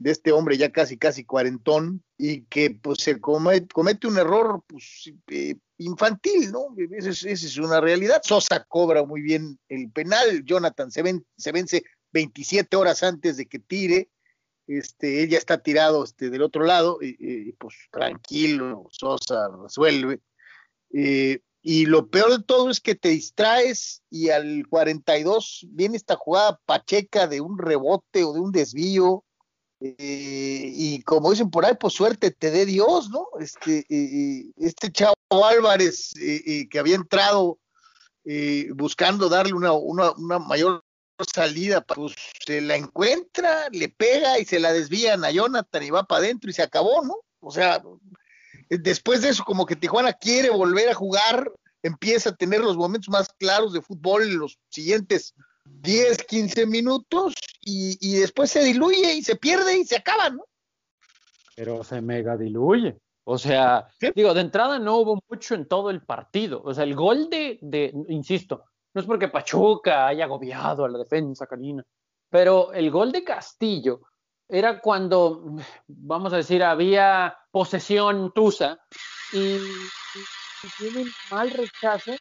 de 0.00 0.10
este 0.10 0.32
hombre 0.32 0.56
ya 0.56 0.72
casi, 0.72 0.96
casi 0.96 1.24
cuarentón, 1.24 2.02
y 2.16 2.42
que 2.46 2.70
pues 2.70 3.00
se 3.00 3.20
comete, 3.20 4.06
un 4.06 4.18
error 4.18 4.64
pues, 4.66 5.12
eh, 5.28 5.56
infantil, 5.76 6.50
¿no? 6.50 6.74
Esa 6.90 7.28
es, 7.28 7.58
una 7.58 7.80
realidad. 7.80 8.22
Sosa 8.24 8.64
cobra 8.66 9.04
muy 9.04 9.20
bien 9.20 9.58
el 9.68 9.90
penal, 9.92 10.42
Jonathan 10.44 10.90
se, 10.90 11.02
se 11.36 11.52
vence 11.52 11.84
27 12.12 12.74
horas 12.76 13.02
antes 13.02 13.36
de 13.36 13.46
que 13.46 13.58
tire, 13.58 14.10
este, 14.66 15.22
él 15.22 15.28
ya 15.28 15.38
está 15.38 15.62
tirado 15.62 16.02
este, 16.02 16.30
del 16.30 16.42
otro 16.42 16.64
lado, 16.64 16.98
y, 17.02 17.52
pues 17.52 17.74
tranquilo, 17.90 18.88
Sosa 18.90 19.48
resuelve. 19.62 20.20
Eh, 20.94 21.40
y 21.62 21.84
lo 21.84 22.08
peor 22.08 22.38
de 22.38 22.42
todo 22.42 22.70
es 22.70 22.80
que 22.80 22.94
te 22.94 23.10
distraes 23.10 24.02
y 24.08 24.30
al 24.30 24.66
42 24.66 25.66
viene 25.68 25.98
esta 25.98 26.16
jugada 26.16 26.58
pacheca 26.64 27.26
de 27.26 27.42
un 27.42 27.58
rebote 27.58 28.24
o 28.24 28.32
de 28.32 28.40
un 28.40 28.50
desvío. 28.50 29.24
Y 29.82 31.02
como 31.04 31.30
dicen 31.30 31.50
por 31.50 31.64
ahí, 31.64 31.74
pues 31.80 31.94
suerte 31.94 32.30
te 32.30 32.50
dé 32.50 32.66
Dios, 32.66 33.08
¿no? 33.08 33.26
Este, 33.40 33.86
eh, 33.88 34.44
este 34.58 34.92
chavo 34.92 35.14
Álvarez 35.30 36.12
eh, 36.20 36.68
que 36.68 36.78
había 36.78 36.96
entrado 36.96 37.58
buscando 38.74 39.28
darle 39.28 39.54
una, 39.54 39.72
una, 39.72 40.12
una, 40.12 40.38
mayor 40.38 40.84
salida, 41.32 41.80
pues 41.80 42.14
se 42.46 42.60
la 42.60 42.76
encuentra, 42.76 43.68
le 43.72 43.88
pega 43.88 44.38
y 44.38 44.44
se 44.44 44.60
la 44.60 44.72
desvían 44.72 45.24
a 45.24 45.30
Jonathan 45.30 45.82
y 45.82 45.90
va 45.90 46.04
para 46.04 46.24
adentro 46.24 46.50
y 46.50 46.52
se 46.52 46.62
acabó, 46.62 47.02
¿no? 47.02 47.16
O 47.40 47.50
sea, 47.50 47.82
después 48.68 49.22
de 49.22 49.30
eso, 49.30 49.44
como 49.44 49.66
que 49.66 49.76
Tijuana 49.76 50.12
quiere 50.12 50.50
volver 50.50 50.90
a 50.90 50.94
jugar, 50.94 51.50
empieza 51.82 52.30
a 52.30 52.36
tener 52.36 52.60
los 52.60 52.76
momentos 52.76 53.08
más 53.08 53.28
claros 53.38 53.72
de 53.72 53.82
fútbol 53.82 54.22
en 54.22 54.38
los 54.38 54.58
siguientes 54.68 55.34
10, 55.82 56.24
15 56.24 56.66
minutos 56.66 57.34
y, 57.62 58.18
después 58.18 58.50
se 58.50 58.62
diluye 58.62 59.14
y 59.14 59.22
se 59.22 59.36
pierde 59.36 59.78
y 59.78 59.84
se 59.84 59.96
acaba, 59.96 60.30
¿no? 60.30 60.44
Pero 61.56 61.84
se 61.84 62.00
mega 62.00 62.36
diluye. 62.36 62.98
O 63.24 63.38
sea, 63.38 63.86
digo, 64.14 64.34
de 64.34 64.40
entrada 64.40 64.78
no 64.78 64.96
hubo 64.96 65.22
mucho 65.28 65.54
en 65.54 65.68
todo 65.68 65.90
el 65.90 66.02
partido. 66.02 66.62
O 66.64 66.74
sea, 66.74 66.84
el 66.84 66.94
gol 66.94 67.28
de, 67.30 67.58
de, 67.60 67.92
insisto, 68.08 68.64
no 68.94 69.00
es 69.00 69.06
porque 69.06 69.28
Pachuca 69.28 70.06
haya 70.06 70.24
agobiado 70.24 70.84
a 70.84 70.88
la 70.88 70.98
defensa 70.98 71.46
canina, 71.46 71.84
pero 72.28 72.72
el 72.72 72.90
gol 72.90 73.12
de 73.12 73.22
Castillo 73.22 74.00
era 74.48 74.80
cuando, 74.80 75.56
vamos 75.86 76.32
a 76.32 76.38
decir, 76.38 76.62
había 76.62 77.36
posesión 77.50 78.32
tusa 78.32 78.80
y, 79.32 79.58
tiene 80.78 81.02
un 81.02 81.10
mal 81.30 81.50
rechazo 81.50 82.12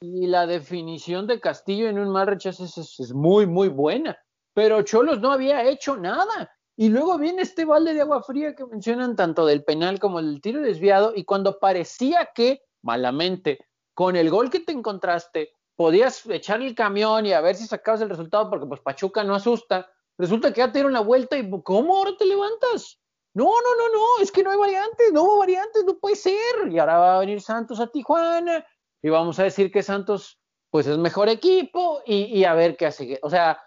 y 0.00 0.26
la 0.26 0.46
definición 0.46 1.26
de 1.26 1.40
Castillo 1.40 1.88
en 1.88 1.98
un 1.98 2.10
mal 2.10 2.26
rechazo 2.26 2.64
es, 2.64 3.12
muy, 3.12 3.46
muy 3.46 3.68
buena. 3.68 4.18
Pero 4.54 4.82
Cholos 4.82 5.20
no 5.20 5.30
había 5.30 5.64
hecho 5.68 5.96
nada. 5.96 6.50
Y 6.76 6.88
luego 6.88 7.18
viene 7.18 7.42
este 7.42 7.66
balde 7.66 7.92
de 7.92 8.00
agua 8.00 8.22
fría 8.22 8.54
que 8.54 8.64
mencionan 8.64 9.14
tanto 9.14 9.44
del 9.44 9.62
penal 9.62 10.00
como 10.00 10.22
del 10.22 10.40
tiro 10.40 10.62
desviado. 10.62 11.12
Y 11.14 11.24
cuando 11.24 11.58
parecía 11.58 12.30
que, 12.34 12.62
malamente, 12.82 13.58
con 13.92 14.16
el 14.16 14.30
gol 14.30 14.48
que 14.48 14.60
te 14.60 14.72
encontraste, 14.72 15.52
podías 15.76 16.24
echar 16.26 16.62
el 16.62 16.74
camión 16.74 17.26
y 17.26 17.34
a 17.34 17.42
ver 17.42 17.54
si 17.54 17.66
sacabas 17.66 18.00
el 18.00 18.08
resultado, 18.08 18.48
porque 18.48 18.66
pues 18.66 18.80
Pachuca 18.80 19.22
no 19.22 19.34
asusta. 19.34 19.90
Resulta 20.16 20.52
que 20.52 20.58
ya 20.58 20.68
te 20.68 20.78
dieron 20.78 20.94
la 20.94 21.00
vuelta 21.00 21.36
y 21.36 21.48
¿cómo 21.62 21.98
ahora 21.98 22.12
te 22.18 22.24
levantas? 22.24 22.98
No, 23.34 23.44
no, 23.44 23.76
no, 23.76 23.92
no, 23.92 24.22
es 24.22 24.32
que 24.32 24.42
no 24.42 24.50
hay 24.50 24.58
variantes, 24.58 25.12
no 25.12 25.22
hubo 25.22 25.38
variantes, 25.38 25.84
no 25.84 25.98
puede 25.98 26.16
ser. 26.16 26.68
Y 26.70 26.78
ahora 26.78 26.98
va 26.98 27.16
a 27.16 27.20
venir 27.20 27.40
Santos 27.42 27.78
a 27.78 27.86
Tijuana 27.86 28.64
y 29.02 29.08
vamos 29.08 29.38
a 29.38 29.44
decir 29.44 29.70
que 29.70 29.82
Santos 29.82 30.38
pues 30.70 30.86
es 30.86 30.98
mejor 30.98 31.28
equipo 31.28 32.00
y, 32.06 32.44
a 32.44 32.54
ver 32.54 32.76
qué 32.76 32.86
hace. 32.86 33.18
O 33.22 33.30
sea, 33.30 33.60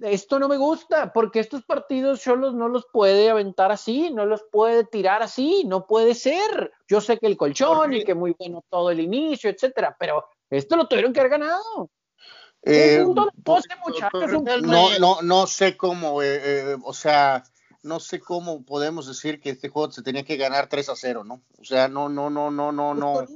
esto 0.00 0.38
no 0.38 0.48
me 0.48 0.56
gusta 0.56 1.12
porque 1.12 1.40
estos 1.40 1.64
partidos 1.64 2.20
Cholos 2.20 2.54
no 2.54 2.68
los 2.68 2.86
puede 2.92 3.28
aventar 3.28 3.72
así, 3.72 4.10
no 4.10 4.24
los 4.24 4.44
puede 4.52 4.84
tirar 4.84 5.22
así, 5.22 5.64
no 5.66 5.86
puede 5.86 6.14
ser. 6.14 6.72
Yo 6.88 7.00
sé 7.00 7.18
que 7.18 7.26
el 7.26 7.36
colchón 7.36 7.92
y 7.92 8.04
que 8.04 8.14
muy 8.14 8.34
bueno 8.38 8.64
todo 8.68 8.90
el 8.90 9.00
inicio, 9.00 9.50
etcétera, 9.50 9.96
pero 9.98 10.24
esto 10.48 10.76
lo 10.76 10.86
tuvieron 10.86 11.12
que 11.12 11.20
haber 11.20 11.32
ganado. 11.32 11.90
Eh, 12.62 13.04
no, 14.62 14.98
no, 14.98 15.22
no 15.22 15.46
sé 15.46 15.76
cómo, 15.76 16.22
eh, 16.22 16.40
eh, 16.42 16.76
o 16.82 16.94
sea, 16.94 17.42
no 17.84 18.00
sé 18.00 18.18
cómo 18.18 18.64
podemos 18.64 19.06
decir 19.06 19.40
que 19.40 19.50
este 19.50 19.68
juego 19.68 19.92
se 19.92 20.02
tenía 20.02 20.24
que 20.24 20.36
ganar 20.36 20.68
3 20.68 20.88
a 20.88 20.96
0, 20.96 21.22
¿no? 21.22 21.42
O 21.58 21.64
sea, 21.64 21.86
no, 21.86 22.08
no, 22.08 22.30
no, 22.30 22.50
no, 22.50 22.72
no, 22.72 22.94
no. 22.94 23.26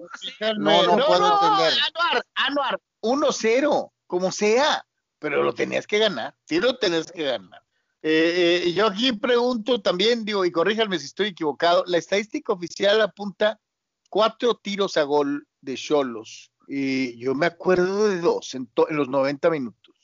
No, 0.57 0.87
no, 0.87 1.07
puedo 1.07 1.33
entender. 1.35 1.73
Anuar, 1.87 2.27
Anuar, 2.35 2.81
1-0, 3.03 3.93
como 4.07 4.33
sea, 4.33 4.87
pero 5.19 5.43
lo 5.43 5.55
tenías 5.55 5.87
que 5.87 5.99
ganar. 5.99 6.35
Sí 6.47 6.61
lo 6.61 6.79
tenías 6.79 7.13
que 7.13 7.25
ganar. 7.25 7.63
Eh, 8.01 8.63
eh, 8.65 8.73
yo 8.73 8.87
aquí 8.87 9.13
pregunto 9.13 9.83
también, 9.83 10.25
digo, 10.25 10.45
y 10.45 10.51
corríjanme 10.51 10.99
si 10.99 11.07
estoy 11.07 11.29
equivocado, 11.29 11.85
la 11.87 11.99
estadística 11.99 12.53
oficial 12.53 13.01
apunta 13.03 13.61
cuatro 14.09 14.55
tiros 14.55 14.97
a 14.97 15.03
gol 15.03 15.47
de 15.61 15.75
Cholos. 15.75 16.51
Y 16.67 17.19
yo 17.19 17.35
me 17.35 17.47
acuerdo 17.47 18.09
de 18.09 18.21
dos 18.21 18.55
en, 18.55 18.71
los 18.91 19.09
90 19.09 19.51
minutos. 19.51 19.95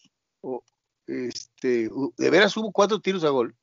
este, 1.07 1.89
de 2.17 2.31
veras 2.31 2.57
hubo 2.59 2.73
cuatro 2.73 3.01
tiros 3.01 3.25
a 3.25 3.31
gol. 3.31 3.57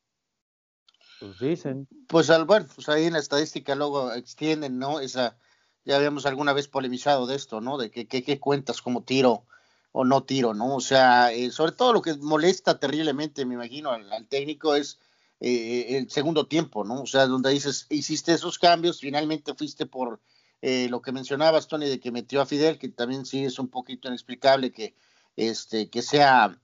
Pues 1.22 1.38
dicen. 1.38 1.88
Pues 2.08 2.32
al, 2.32 2.46
bueno, 2.46 2.66
pues 2.74 2.90
ahí 2.90 3.06
en 3.06 3.13
la 3.13 3.20
estadística 3.20 3.75
luego 3.75 4.12
extienden, 4.12 4.80
¿no? 4.80 5.00
Esa, 5.00 5.38
ya 5.86 5.98
habíamos 5.98 6.25
alguna 6.25 6.51
vez 6.51 6.68
polemizado 6.68 7.28
de 7.28 7.36
esto, 7.36 7.62
¿no? 7.62 7.78
De 7.78 7.92
que, 7.92 8.08
qué 8.08 8.40
cuentas 8.40 8.82
como 8.82 9.04
tiro 9.04 9.46
o 9.92 10.04
no 10.04 10.24
tiro, 10.24 10.56
¿no? 10.56 10.75
O 10.75 10.82
sea, 10.82 11.32
eh, 11.32 11.51
sobre 11.51 11.74
todo 11.74 11.94
lo 11.94 12.01
que 12.01 12.16
molesta 12.16 12.80
terriblemente, 12.80 13.46
me 13.46 13.54
imagino, 13.54 13.92
al, 13.92 14.28
técnico 14.30 14.74
es 14.74 14.98
eh, 15.40 15.98
el 15.98 16.10
segundo 16.10 16.48
tiempo, 16.48 16.84
¿no? 16.84 17.04
O 17.04 17.06
sea, 17.06 17.28
donde 17.28 17.51
dices, 17.51 17.86
hiciste 17.92 18.34
esos 18.34 18.58
cambios, 18.58 19.00
finalmente 19.00 19.54
fuiste 19.54 19.86
por 19.86 20.20
eh, 20.63 20.88
lo 20.90 21.04
que 21.04 21.12
mencionabas, 21.12 21.68
Tony, 21.68 21.88
de 21.88 22.00
que 22.00 22.12
metió 22.12 22.42
a 22.42 22.48
Fidel, 22.48 22.80
que 22.80 22.90
también 22.90 23.28
sí 23.28 23.46
es 23.46 23.60
un 23.60 23.68
poquito 23.68 24.08
inexplicable 24.08 24.72
que, 24.72 24.96
este, 25.36 25.88
que 25.92 26.01
sea, 26.01 26.60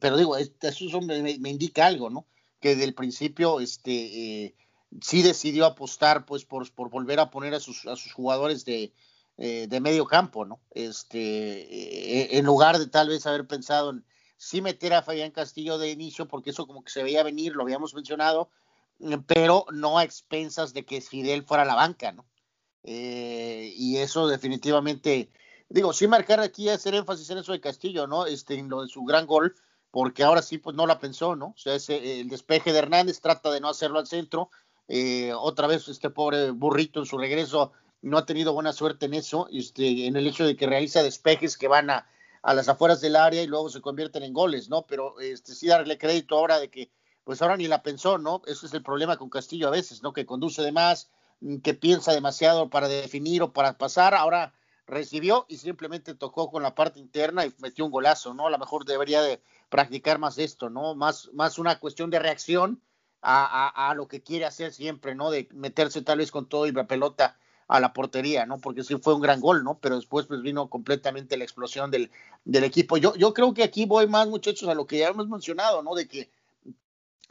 pero 0.00 0.18
digo, 0.18 0.36
eso 0.36 1.00
me 1.00 1.48
indica 1.48 1.86
algo, 1.86 2.10
¿no? 2.10 2.26
Que 2.66 2.74
del 2.74 2.94
principio 2.94 3.60
este, 3.60 3.92
eh, 3.92 4.54
sí 5.00 5.22
decidió 5.22 5.66
apostar 5.66 6.26
pues 6.26 6.44
por, 6.44 6.68
por, 6.72 6.90
volver 6.90 7.20
a 7.20 7.30
poner 7.30 7.54
a 7.54 7.60
sus, 7.60 7.86
a 7.86 7.94
sus 7.94 8.12
jugadores 8.12 8.64
de, 8.64 8.92
eh, 9.38 9.68
de 9.68 9.80
medio 9.80 10.04
campo, 10.06 10.44
¿no? 10.44 10.60
Este, 10.72 11.18
eh, 11.20 12.38
en 12.38 12.44
lugar 12.44 12.80
de 12.80 12.88
tal 12.88 13.08
vez 13.08 13.24
haber 13.24 13.46
pensado 13.46 13.90
en 13.90 14.04
sí 14.36 14.62
meter 14.62 14.94
a 14.94 15.02
Fabián 15.02 15.30
Castillo 15.30 15.78
de 15.78 15.90
inicio, 15.90 16.26
porque 16.26 16.50
eso 16.50 16.66
como 16.66 16.82
que 16.82 16.90
se 16.90 17.04
veía 17.04 17.22
venir, 17.22 17.54
lo 17.54 17.62
habíamos 17.62 17.94
mencionado, 17.94 18.50
pero 19.28 19.66
no 19.72 19.98
a 19.98 20.02
expensas 20.02 20.74
de 20.74 20.84
que 20.84 21.00
Fidel 21.00 21.44
fuera 21.44 21.62
a 21.62 21.66
la 21.66 21.76
banca, 21.76 22.10
¿no? 22.10 22.26
y 22.88 23.96
eso 23.96 24.28
definitivamente, 24.28 25.28
digo, 25.68 25.92
sí 25.92 26.06
marcar 26.06 26.38
aquí, 26.38 26.68
hacer 26.68 26.94
énfasis 26.94 27.28
en 27.30 27.38
eso 27.38 27.50
de 27.50 27.60
Castillo, 27.60 28.06
¿no? 28.06 28.26
Este, 28.26 28.54
en 28.54 28.68
lo 28.68 28.82
de 28.82 28.88
su 28.88 29.02
gran 29.02 29.26
gol, 29.26 29.56
porque 29.96 30.24
ahora 30.24 30.42
sí, 30.42 30.58
pues 30.58 30.76
no 30.76 30.86
la 30.86 30.98
pensó, 30.98 31.36
¿no? 31.36 31.46
O 31.46 31.56
sea, 31.56 31.74
ese, 31.74 32.20
el 32.20 32.28
despeje 32.28 32.70
de 32.70 32.80
Hernández 32.80 33.22
trata 33.22 33.50
de 33.50 33.62
no 33.62 33.70
hacerlo 33.70 33.98
al 33.98 34.06
centro. 34.06 34.50
Eh, 34.88 35.32
otra 35.32 35.66
vez 35.66 35.88
este 35.88 36.10
pobre 36.10 36.50
burrito 36.50 37.00
en 37.00 37.06
su 37.06 37.16
regreso 37.16 37.72
no 38.02 38.18
ha 38.18 38.26
tenido 38.26 38.52
buena 38.52 38.74
suerte 38.74 39.06
en 39.06 39.14
eso, 39.14 39.48
este, 39.50 40.06
en 40.06 40.16
el 40.16 40.26
hecho 40.26 40.44
de 40.44 40.54
que 40.54 40.66
realiza 40.66 41.02
despejes 41.02 41.56
que 41.56 41.66
van 41.66 41.88
a, 41.88 42.06
a 42.42 42.52
las 42.52 42.68
afueras 42.68 43.00
del 43.00 43.16
área 43.16 43.42
y 43.42 43.46
luego 43.46 43.70
se 43.70 43.80
convierten 43.80 44.22
en 44.22 44.34
goles, 44.34 44.68
¿no? 44.68 44.82
Pero 44.82 45.18
este, 45.18 45.54
sí 45.54 45.66
darle 45.66 45.96
crédito 45.96 46.36
ahora 46.36 46.58
de 46.58 46.68
que, 46.68 46.90
pues 47.24 47.40
ahora 47.40 47.56
ni 47.56 47.66
la 47.66 47.82
pensó, 47.82 48.18
¿no? 48.18 48.42
Ese 48.46 48.66
es 48.66 48.74
el 48.74 48.82
problema 48.82 49.16
con 49.16 49.30
Castillo 49.30 49.68
a 49.68 49.70
veces, 49.70 50.02
¿no? 50.02 50.12
Que 50.12 50.26
conduce 50.26 50.60
de 50.60 50.72
más, 50.72 51.08
que 51.62 51.72
piensa 51.72 52.12
demasiado 52.12 52.68
para 52.68 52.88
definir 52.88 53.42
o 53.42 53.54
para 53.54 53.78
pasar. 53.78 54.14
Ahora 54.14 54.52
recibió 54.86 55.46
y 55.48 55.56
simplemente 55.56 56.14
tocó 56.14 56.50
con 56.50 56.62
la 56.62 56.74
parte 56.74 57.00
interna 57.00 57.46
y 57.46 57.54
metió 57.60 57.86
un 57.86 57.90
golazo, 57.90 58.34
¿no? 58.34 58.46
A 58.46 58.50
lo 58.50 58.58
mejor 58.58 58.84
debería 58.84 59.22
de 59.22 59.40
practicar 59.68 60.18
más 60.18 60.38
esto, 60.38 60.70
¿no? 60.70 60.94
Más, 60.94 61.30
más 61.32 61.58
una 61.58 61.78
cuestión 61.78 62.10
de 62.10 62.18
reacción 62.18 62.82
a, 63.22 63.90
a, 63.90 63.94
lo 63.94 64.06
que 64.06 64.22
quiere 64.22 64.44
hacer 64.44 64.72
siempre, 64.72 65.14
¿no? 65.14 65.30
De 65.30 65.48
meterse 65.52 66.02
tal 66.02 66.18
vez 66.18 66.30
con 66.30 66.48
todo 66.48 66.66
y 66.66 66.72
la 66.72 66.86
pelota 66.86 67.38
a 67.66 67.80
la 67.80 67.92
portería, 67.92 68.46
¿no? 68.46 68.58
Porque 68.58 68.84
sí 68.84 68.96
fue 68.96 69.14
un 69.14 69.20
gran 69.20 69.40
gol, 69.40 69.64
¿no? 69.64 69.78
Pero 69.80 69.96
después 69.96 70.26
pues 70.26 70.42
vino 70.42 70.70
completamente 70.70 71.36
la 71.36 71.44
explosión 71.44 71.90
del, 71.90 72.10
del 72.44 72.64
equipo. 72.64 72.96
Yo, 72.96 73.16
yo 73.16 73.34
creo 73.34 73.52
que 73.54 73.64
aquí 73.64 73.86
voy 73.86 74.06
más, 74.06 74.28
muchachos, 74.28 74.68
a 74.68 74.74
lo 74.74 74.86
que 74.86 74.98
ya 74.98 75.08
hemos 75.08 75.28
mencionado, 75.28 75.82
¿no? 75.82 75.94
De 75.94 76.06
que 76.06 76.30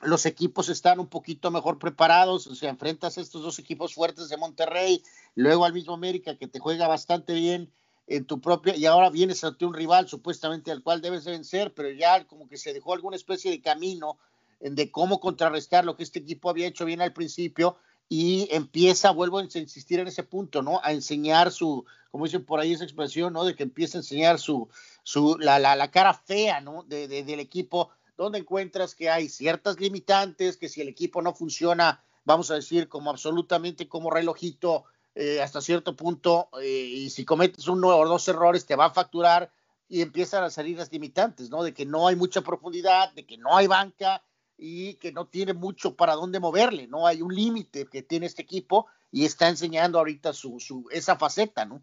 los 0.02 0.26
equipos 0.26 0.68
están 0.68 1.00
un 1.00 1.08
poquito 1.08 1.52
mejor 1.52 1.80
preparados, 1.80 2.48
o 2.48 2.56
sea, 2.56 2.70
enfrentas 2.70 3.18
a 3.18 3.22
estos 3.22 3.42
dos 3.42 3.60
equipos 3.60 3.94
fuertes 3.94 4.28
de 4.28 4.38
Monterrey, 4.38 5.02
luego 5.36 5.64
al 5.64 5.74
mismo 5.74 5.94
América 5.94 6.38
que 6.38 6.48
te 6.48 6.60
juega 6.60 6.88
bastante 6.88 7.34
bien 7.34 7.72
en 8.08 8.26
tu 8.26 8.40
propia, 8.40 8.76
y 8.76 8.86
ahora 8.86 9.10
vienes 9.10 9.44
ante 9.44 9.66
un 9.66 9.74
rival 9.74 10.08
supuestamente 10.08 10.72
al 10.72 10.84
cual 10.84 11.02
debes 11.02 11.26
vencer, 11.26 11.74
pero 11.74 11.90
ya 11.90 12.26
como 12.26 12.48
que 12.48 12.58
se 12.58 12.74
dejó 12.74 12.94
alguna 12.94 13.16
especie 13.16 13.52
de 13.52 13.62
camino 13.62 14.20
de 14.60 14.92
cómo 14.92 15.20
contrarrestar 15.20 15.86
lo 15.86 15.96
que 15.96 16.04
este 16.04 16.20
equipo 16.20 16.50
había 16.50 16.68
hecho 16.68 16.86
bien 16.86 17.02
al 17.02 17.14
principio 17.14 17.78
y 18.08 18.48
empieza, 18.52 19.12
vuelvo 19.12 19.40
a 19.40 19.44
insistir 19.44 20.00
en 20.00 20.08
ese 20.08 20.24
punto, 20.24 20.62
¿no? 20.62 20.80
A 20.84 20.92
enseñar 20.92 21.52
su, 21.52 21.86
como 22.12 22.26
dicen 22.26 22.46
por 22.46 22.60
ahí 22.60 22.74
esa 22.74 22.84
expresión, 22.84 23.34
¿no? 23.34 23.44
De 23.44 23.56
que 23.56 23.64
empieza 23.64 23.98
a 23.98 24.02
enseñar 24.02 24.40
su, 24.40 24.70
su, 25.04 25.38
la, 25.40 25.60
la, 25.60 25.92
cara 25.92 26.14
fea, 26.14 26.62
¿no? 26.62 26.84
De, 26.84 27.08
del 27.08 27.40
equipo 27.40 27.90
donde 28.16 28.40
encuentras 28.40 28.96
que 28.96 29.10
hay 29.10 29.28
ciertas 29.28 29.80
limitantes, 29.80 30.58
que 30.58 30.70
si 30.70 30.82
el 30.82 30.88
equipo 30.88 31.22
no 31.22 31.34
funciona, 31.34 32.04
vamos 32.24 32.52
a 32.52 32.56
decir, 32.56 32.88
como 32.88 33.10
absolutamente 33.10 33.90
como 33.90 34.12
relojito 34.12 34.86
eh, 35.16 35.42
hasta 35.42 35.62
cierto 35.62 35.96
punto, 35.96 36.50
eh, 36.62 36.68
y 36.68 37.10
si 37.10 37.24
cometes 37.24 37.68
uno 37.68 37.88
o 37.88 38.06
dos 38.08 38.28
errores, 38.28 38.66
te 38.66 38.76
va 38.76 38.86
a 38.86 38.94
facturar 38.94 39.50
y 39.88 40.02
empiezan 40.02 40.44
a 40.44 40.50
salir 40.50 40.78
las 40.78 40.92
limitantes, 40.92 41.50
¿no? 41.50 41.64
De 41.64 41.74
que 41.74 41.86
no 41.86 42.08
hay 42.08 42.18
mucha 42.18 42.42
profundidad, 42.42 43.14
de 43.14 43.26
que 43.26 43.38
no 43.38 43.56
hay 43.56 43.68
banca 43.68 44.22
y 44.58 44.96
que 44.96 45.14
no 45.14 45.28
tiene 45.28 45.54
mucho 45.54 45.96
para 45.96 46.16
dónde 46.16 46.40
moverle, 46.42 46.88
¿no? 46.88 47.08
Hay 47.08 47.22
un 47.22 47.34
límite 47.34 47.88
que 47.88 48.04
tiene 48.04 48.26
este 48.26 48.42
equipo 48.42 48.88
y 49.10 49.24
está 49.24 49.48
enseñando 49.48 50.00
ahorita 50.00 50.34
su, 50.34 50.60
su 50.60 50.86
esa 50.92 51.16
faceta, 51.16 51.64
¿no? 51.64 51.82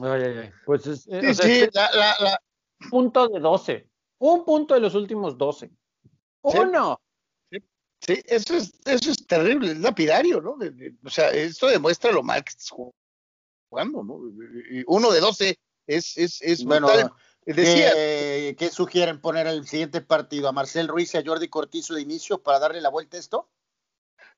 Ay, 0.00 0.22
ay, 0.22 0.38
ay. 0.38 0.50
Pues 0.64 0.86
es, 0.86 1.06
eh, 1.08 1.34
sí, 1.34 1.68
la, 1.72 1.90
la, 1.92 2.40
punto 2.90 3.28
de 3.28 3.38
12. 3.38 3.88
Un 4.18 4.44
punto 4.44 4.74
de 4.74 4.80
los 4.80 4.94
últimos 4.94 5.38
12. 5.38 5.70
Uno. 6.42 7.00
Sí, 8.04 8.20
eso, 8.26 8.56
es, 8.56 8.72
eso 8.84 9.12
es 9.12 9.26
terrible, 9.26 9.72
es 9.72 9.78
lapidario, 9.78 10.40
¿no? 10.40 10.58
o 11.04 11.10
sea, 11.10 11.30
esto 11.30 11.68
demuestra 11.68 12.10
lo 12.10 12.24
mal 12.24 12.42
que 12.42 12.50
estás 12.50 12.70
jugando, 12.70 14.02
¿no? 14.02 14.20
Uno 14.88 15.12
de 15.12 15.20
12 15.20 15.58
es, 15.86 16.16
es, 16.16 16.42
es 16.42 16.64
bueno. 16.64 16.88
Decía, 17.44 17.92
¿qué, 18.56 18.70
sugieren 18.72 19.20
poner 19.20 19.46
el 19.46 19.66
siguiente 19.66 20.00
partido? 20.00 20.48
¿A 20.48 20.52
Marcel 20.52 20.88
Ruiz 20.88 21.14
y 21.14 21.18
a 21.18 21.24
Jordi 21.24 21.48
Cortizo 21.48 21.94
de 21.94 22.02
inicio 22.02 22.42
para 22.42 22.58
darle 22.58 22.80
la 22.80 22.88
vuelta 22.88 23.16
a 23.16 23.20
esto? 23.20 23.50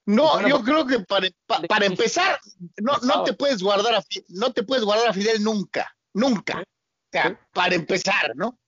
No, 0.06 0.46
yo 0.46 0.62
creo 0.62 0.86
que 0.86 1.00
para, 1.00 1.28
para 1.66 1.86
empezar, 1.86 2.38
no, 2.82 2.98
no 2.98 3.24
te 3.24 3.32
puedes 3.32 3.62
guardar 3.62 3.94
a 3.94 4.04
no 4.28 4.52
te 4.52 4.62
puedes 4.62 4.84
guardar 4.84 5.08
a 5.08 5.14
Fidel 5.14 5.42
nunca, 5.42 5.96
nunca. 6.12 6.60
O 6.60 6.64
sea, 7.10 7.40
para 7.52 7.74
empezar, 7.74 8.34
¿no? 8.34 8.58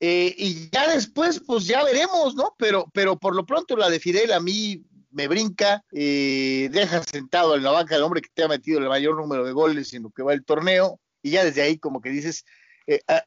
Eh, 0.00 0.34
y 0.36 0.70
ya 0.70 0.88
después, 0.92 1.40
pues 1.40 1.66
ya 1.66 1.82
veremos, 1.84 2.34
¿no? 2.34 2.54
Pero, 2.58 2.86
pero 2.92 3.18
por 3.18 3.34
lo 3.34 3.46
pronto 3.46 3.76
la 3.76 3.88
de 3.88 4.00
Fidel 4.00 4.32
a 4.32 4.40
mí 4.40 4.84
me 5.10 5.28
brinca, 5.28 5.84
eh, 5.92 6.68
deja 6.72 7.02
sentado 7.04 7.54
en 7.54 7.62
la 7.62 7.70
banca 7.70 7.94
al 7.94 8.02
hombre 8.02 8.20
que 8.20 8.30
te 8.34 8.42
ha 8.42 8.48
metido 8.48 8.80
el 8.80 8.88
mayor 8.88 9.16
número 9.16 9.44
de 9.44 9.52
goles 9.52 9.94
en 9.94 10.02
lo 10.02 10.10
que 10.10 10.24
va 10.24 10.32
el 10.32 10.44
torneo, 10.44 11.00
y 11.22 11.30
ya 11.30 11.44
desde 11.44 11.62
ahí 11.62 11.78
como 11.78 12.00
que 12.00 12.10
dices, 12.10 12.44
eh, 12.86 13.00
ah, 13.08 13.24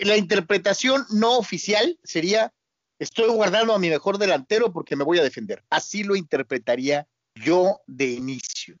la 0.00 0.16
interpretación 0.16 1.04
no 1.10 1.36
oficial 1.36 1.98
sería, 2.04 2.52
estoy 2.98 3.28
guardando 3.28 3.74
a 3.74 3.78
mi 3.78 3.90
mejor 3.90 4.18
delantero 4.18 4.72
porque 4.72 4.96
me 4.96 5.04
voy 5.04 5.18
a 5.18 5.22
defender. 5.22 5.64
Así 5.68 6.04
lo 6.04 6.16
interpretaría 6.16 7.06
yo 7.34 7.80
de 7.86 8.06
inicio. 8.06 8.78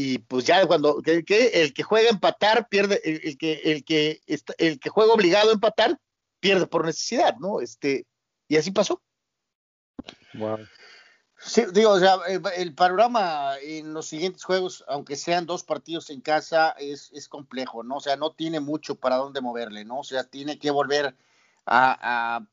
Y 0.00 0.18
pues 0.18 0.44
ya 0.44 0.64
cuando 0.64 1.02
el 1.04 1.24
que 1.24 1.82
juega 1.82 2.06
a 2.06 2.12
empatar 2.12 2.68
pierde, 2.68 3.00
el, 3.02 3.36
que 3.36 3.54
el 3.64 3.84
que 3.84 4.20
el 4.58 4.78
que 4.78 4.90
juega 4.90 5.12
obligado 5.12 5.50
a 5.50 5.54
empatar 5.54 5.98
pierde 6.38 6.68
por 6.68 6.86
necesidad, 6.86 7.34
¿no? 7.40 7.60
Este 7.60 8.06
y 8.46 8.58
así 8.58 8.70
pasó. 8.70 9.02
Wow. 10.34 10.58
Sí, 11.40 11.64
digo, 11.72 11.90
o 11.90 11.98
sea, 11.98 12.16
el, 12.28 12.76
panorama 12.76 13.56
en 13.60 13.92
los 13.92 14.06
siguientes 14.06 14.44
juegos, 14.44 14.84
aunque 14.86 15.16
sean 15.16 15.46
dos 15.46 15.64
partidos 15.64 16.10
en 16.10 16.20
casa, 16.20 16.76
es, 16.78 17.10
es, 17.12 17.28
complejo, 17.28 17.82
¿no? 17.82 17.96
O 17.96 18.00
sea, 18.00 18.14
no 18.14 18.30
tiene 18.30 18.60
mucho 18.60 18.94
para 18.94 19.16
dónde 19.16 19.40
moverle, 19.40 19.84
¿no? 19.84 19.98
O 19.98 20.04
sea, 20.04 20.22
tiene 20.22 20.60
que 20.60 20.70
volver 20.70 21.16
a, 21.66 22.46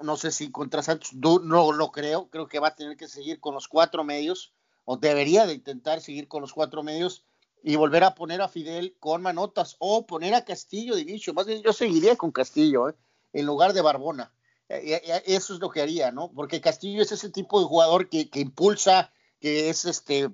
no 0.00 0.16
sé 0.16 0.32
si 0.32 0.50
contra 0.50 0.82
Santos, 0.82 1.12
no 1.12 1.70
lo 1.70 1.92
creo, 1.92 2.28
creo 2.30 2.48
que 2.48 2.58
va 2.58 2.68
a 2.68 2.74
tener 2.74 2.96
que 2.96 3.06
seguir 3.06 3.38
con 3.38 3.54
los 3.54 3.68
cuatro 3.68 4.02
medios, 4.02 4.52
o 4.84 4.96
debería 4.96 5.46
de 5.46 5.54
intentar 5.54 6.00
seguir 6.00 6.28
con 6.28 6.42
los 6.42 6.52
cuatro 6.52 6.82
medios 6.82 7.24
y 7.62 7.76
volver 7.76 8.04
a 8.04 8.14
poner 8.14 8.40
a 8.40 8.48
Fidel 8.48 8.96
con 8.98 9.22
manotas, 9.22 9.76
o 9.78 10.06
poner 10.06 10.34
a 10.34 10.44
Castillo 10.44 10.94
de 10.94 11.02
inicio, 11.02 11.34
más 11.34 11.46
bien 11.46 11.62
yo 11.62 11.72
seguiría 11.72 12.16
con 12.16 12.32
Castillo, 12.32 12.88
¿eh? 12.88 12.94
en 13.32 13.46
lugar 13.46 13.72
de 13.72 13.82
Barbona 13.82 14.32
eh, 14.70 15.02
eh, 15.04 15.22
eso 15.26 15.54
es 15.54 15.60
lo 15.60 15.70
que 15.70 15.82
haría, 15.82 16.12
¿no? 16.12 16.30
Porque 16.32 16.60
Castillo 16.60 17.02
es 17.02 17.10
ese 17.10 17.28
tipo 17.28 17.58
de 17.58 17.66
jugador 17.66 18.08
que, 18.08 18.28
impulsa, 18.34 19.12
que 19.40 19.68
es 19.68 19.84
este 19.84 20.30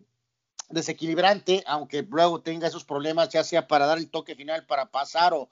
desequilibrante, 0.68 1.64
aunque 1.66 2.02
luego 2.02 2.42
tenga 2.42 2.68
esos 2.68 2.84
problemas, 2.84 3.30
ya 3.30 3.42
sea 3.44 3.66
para 3.66 3.86
dar 3.86 3.96
el 3.96 4.10
toque 4.10 4.34
final, 4.34 4.66
para 4.66 4.90
pasar 4.90 5.32
o, 5.32 5.48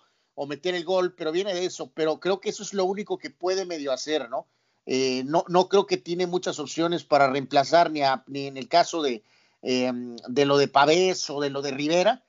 meter 0.46 0.74
el 0.74 0.84
gol, 0.84 1.14
pero 1.14 1.32
viene 1.32 1.54
de 1.54 1.64
eso. 1.64 1.92
Pero 1.94 2.20
creo 2.20 2.40
que 2.40 2.50
eso 2.50 2.62
es 2.62 2.74
lo 2.74 2.84
único 2.84 3.16
que 3.16 3.30
puede 3.30 3.64
medio 3.64 3.90
hacer, 3.90 4.28
¿no? 4.28 4.48
Eh, 4.86 5.24
no, 5.24 5.44
no 5.48 5.68
creo 5.68 5.86
que 5.86 5.96
tiene 5.96 6.26
muchas 6.26 6.58
opciones 6.58 7.04
para 7.04 7.30
reemplazar, 7.30 7.90
ni, 7.90 8.00
ni 8.26 8.46
en 8.46 8.56
el 8.56 8.68
caso 8.68 9.02
de, 9.02 9.22
em, 9.62 10.16
de 10.28 10.44
lo 10.44 10.58
de 10.58 10.68
Pavés 10.68 11.28
o 11.30 11.40
de 11.40 11.50
lo 11.50 11.62
de 11.62 11.70
Rivera. 11.70 12.24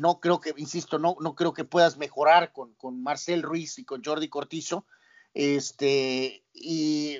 no 0.00 0.20
creo 0.20 0.40
que, 0.40 0.52
insisto, 0.56 0.98
no, 0.98 1.16
no 1.20 1.34
creo 1.34 1.52
que 1.52 1.64
puedas 1.64 1.96
mejorar 1.96 2.52
con, 2.52 2.74
con 2.74 3.02
Marcel 3.02 3.42
Ruiz 3.42 3.78
y 3.78 3.84
con 3.84 4.02
Jordi 4.04 4.28
Cortizo 4.28 4.84
este, 5.34 6.44
y 6.52 7.16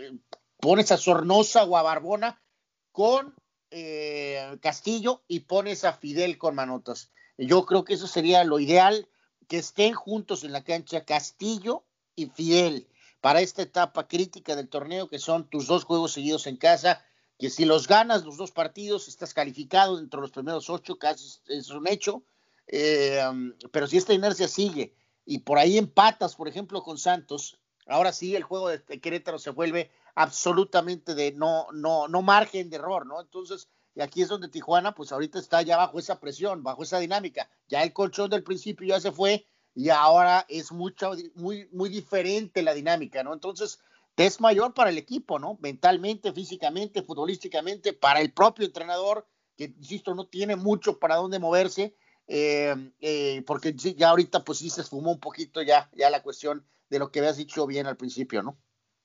pones 0.59 0.93
a 0.93 0.97
Sornosa 0.97 1.65
o 1.65 1.77
a 1.77 1.83
Barbona 1.83 2.41
con 2.93 3.35
eh, 3.71 4.59
Castillo 4.61 5.23
y 5.29 5.41
pones 5.41 5.85
a 5.85 5.93
Fidel 5.93 6.39
con 6.39 6.55
Manotas. 6.55 7.11
Yo 7.39 7.65
creo 7.65 7.85
que 7.85 7.95
eso 7.95 8.07
sería 8.07 8.45
lo 8.45 8.59
ideal, 8.59 9.09
que 9.49 9.59
estén 9.59 9.95
juntos 9.95 10.45
en 10.45 10.53
la 10.53 10.65
cancha 10.65 11.05
Castillo 11.05 11.85
y 12.15 12.27
Fidel 12.27 12.89
para 13.21 13.41
esta 13.41 13.63
etapa 13.63 14.09
crítica 14.09 14.57
del 14.57 14.69
torneo, 14.69 15.09
que 15.09 15.19
son 15.19 15.49
tus 15.49 15.67
dos 15.67 15.85
juegos 15.85 16.13
seguidos 16.13 16.47
en 16.47 16.57
casa, 16.57 17.05
que 17.39 17.51
si 17.51 17.65
los 17.65 17.87
ganas 17.87 18.25
los 18.25 18.37
dos 18.37 18.51
partidos, 18.51 19.09
estás 19.09 19.35
calificado 19.35 19.97
dentro 19.97 20.21
de 20.21 20.23
los 20.23 20.33
primeros 20.33 20.69
ocho, 20.71 20.99
casi 20.99 21.41
es 21.49 21.71
un 21.71 21.89
hecho, 21.89 22.25
eh, 22.67 23.23
pero 23.73 23.87
si 23.87 23.97
esta 23.97 24.13
inercia 24.13 24.49
sigue 24.49 24.95
y 25.25 25.39
por 25.39 25.59
ahí 25.59 25.79
empatas, 25.79 26.37
por 26.37 26.49
ejemplo, 26.49 26.83
con 26.83 26.99
Santos, 26.99 27.61
Ahora 27.91 28.13
sí, 28.13 28.37
el 28.37 28.45
juego 28.45 28.69
de 28.69 29.01
Querétaro 29.01 29.39
se 29.41 29.51
vuelve 29.51 29.91
absolutamente 30.15 31.17
de 31.17 31.33
no, 31.33 31.67
no, 31.73 32.07
no 32.07 32.23
margen 32.23 32.71
de 32.71 32.77
error, 32.77 33.05
¿no? 33.05 33.21
Entonces, 33.21 33.69
y 33.97 34.01
aquí 34.01 34.23
es 34.23 34.29
donde 34.29 34.49
Tijuana, 34.49 34.95
pues 34.95 35.11
ahorita 35.11 35.41
está 35.41 35.61
ya 35.63 35.77
bajo 35.77 35.99
esa 35.99 36.21
presión, 36.21 36.63
bajo 36.63 36.85
esa 36.85 37.01
dinámica. 37.01 37.51
Ya 37.69 37.83
el 37.83 37.93
colchón 37.93 38.31
del 38.31 38.45
principio 38.45 38.87
ya 38.87 39.01
se 39.01 39.11
fue 39.11 39.45
y 39.75 39.91
ahora 39.91 40.47
es 40.49 40.73
mucho, 40.73 41.13
muy, 41.35 41.69
muy 41.73 41.89
diferente 41.89 42.63
la 42.63 42.75
dinámica, 42.75 43.23
¿no? 43.23 43.33
Entonces, 43.33 43.81
es 44.17 44.41
mayor 44.41 44.75
para 44.75 44.91
el 44.91 44.99
equipo, 44.99 45.39
¿no? 45.39 45.59
Mentalmente, 45.61 46.33
físicamente, 46.33 47.03
futbolísticamente, 47.03 47.93
para 47.93 48.21
el 48.21 48.33
propio 48.33 48.67
entrenador, 48.67 49.27
que, 49.57 49.65
insisto, 49.65 50.15
no 50.15 50.27
tiene 50.27 50.57
mucho 50.57 50.99
para 50.99 51.17
dónde 51.17 51.39
moverse, 51.39 51.95
eh, 52.27 52.75
eh, 53.01 53.43
porque 53.47 53.75
ya 53.75 54.11
ahorita, 54.11 54.45
pues 54.45 54.59
sí 54.59 54.71
se 54.71 54.83
esfumó 54.83 55.13
un 55.13 55.21
poquito 55.21 55.63
ya, 55.63 55.91
ya 55.95 56.11
la 56.11 56.23
cuestión 56.23 56.65
de 56.91 56.99
lo 56.99 57.11
que 57.11 57.21
habías 57.21 57.37
dicho 57.37 57.67
bien 57.67 57.87
al 57.87 57.97
principio, 57.97 58.43
¿no? 58.43 58.59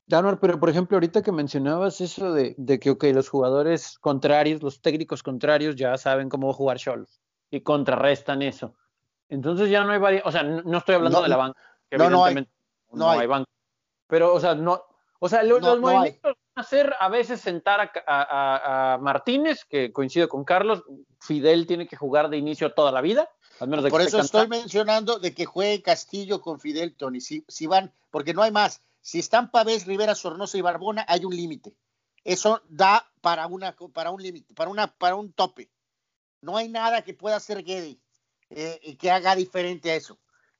Danor, 0.07 0.39
pero 0.39 0.59
por 0.59 0.69
ejemplo, 0.69 0.97
ahorita 0.97 1.23
que 1.23 1.31
mencionabas 1.31 1.99
eso 1.99 2.31
de, 2.31 2.53
de 2.57 2.79
que, 2.79 2.91
ok, 2.91 3.05
los 3.05 3.29
jugadores 3.29 3.97
contrarios, 3.97 4.61
los 4.61 4.81
técnicos 4.81 5.23
contrarios 5.23 5.75
ya 5.75 5.97
saben 5.97 6.29
cómo 6.29 6.53
jugar 6.53 6.77
Cholos 6.77 7.21
y 7.49 7.61
contrarrestan 7.61 8.43
eso. 8.43 8.75
Entonces 9.29 9.69
ya 9.69 9.83
no 9.83 9.91
hay 9.91 9.99
varias, 9.99 10.25
o 10.25 10.31
sea, 10.31 10.43
no, 10.43 10.77
estoy 10.77 10.95
hablando 10.95 11.21
de 11.21 11.29
la 11.29 11.37
banca, 11.37 11.59
que 11.89 11.97
no, 11.97 12.09
no 12.09 12.25
hay, 12.25 12.47
no, 12.91 13.09
hay. 13.09 13.27
banca. 13.27 13.49
Pero, 14.07 14.33
o 14.33 14.39
sea, 14.39 14.53
no, 14.53 14.83
o 15.19 15.27
sea, 15.27 15.41
los 15.43 15.61
movimientos 15.79 16.35
van 16.55 16.63
a 16.63 16.63
ser 16.63 16.95
a 16.99 17.09
veces 17.09 17.41
sentar 17.41 17.91
a, 18.05 18.93
a, 18.93 18.97
Martínez, 18.99 19.65
que 19.65 19.91
coincide 19.91 20.27
con 20.27 20.43
Carlos, 20.43 20.83
Fidel 21.19 21.65
tiene 21.65 21.87
que 21.87 21.95
jugar 21.95 22.29
de 22.29 22.37
inicio 22.37 22.73
toda 22.73 22.91
la 22.91 23.01
vida, 23.01 23.29
por 23.89 24.01
eso 24.01 24.19
estoy 24.19 24.47
mencionando 24.47 25.19
de 25.19 25.33
que 25.33 25.45
juegue 25.45 25.81
Castillo 25.81 26.41
con 26.41 26.59
Fidel, 26.59 26.95
Tony. 26.95 27.21
Si, 27.21 27.45
si 27.47 27.67
van, 27.67 27.93
porque 28.11 28.33
no 28.33 28.41
hay 28.41 28.51
más. 28.51 28.81
Si 29.01 29.19
están 29.19 29.51
Pavés, 29.51 29.85
Rivera, 29.85 30.15
Sornosa 30.15 30.57
y 30.57 30.61
Barbona, 30.61 31.05
hay 31.07 31.23
un 31.25 31.35
límite. 31.35 31.75
Eso 32.23 32.61
da 32.67 33.09
para, 33.21 33.47
una, 33.47 33.75
para 33.93 34.11
un 34.11 34.21
límite, 34.21 34.53
para, 34.53 34.69
una, 34.69 34.87
para 34.87 35.15
un 35.15 35.31
tope. 35.31 35.69
No 36.41 36.57
hay 36.57 36.67
nada 36.67 37.03
que 37.03 37.13
pueda 37.13 37.35
hacer 37.35 37.63
Guedi 37.63 37.99
eh, 38.49 38.97
que 38.99 39.11
haga 39.11 39.35
diferente 39.35 39.91
a 39.91 39.95
eso. 39.95 40.19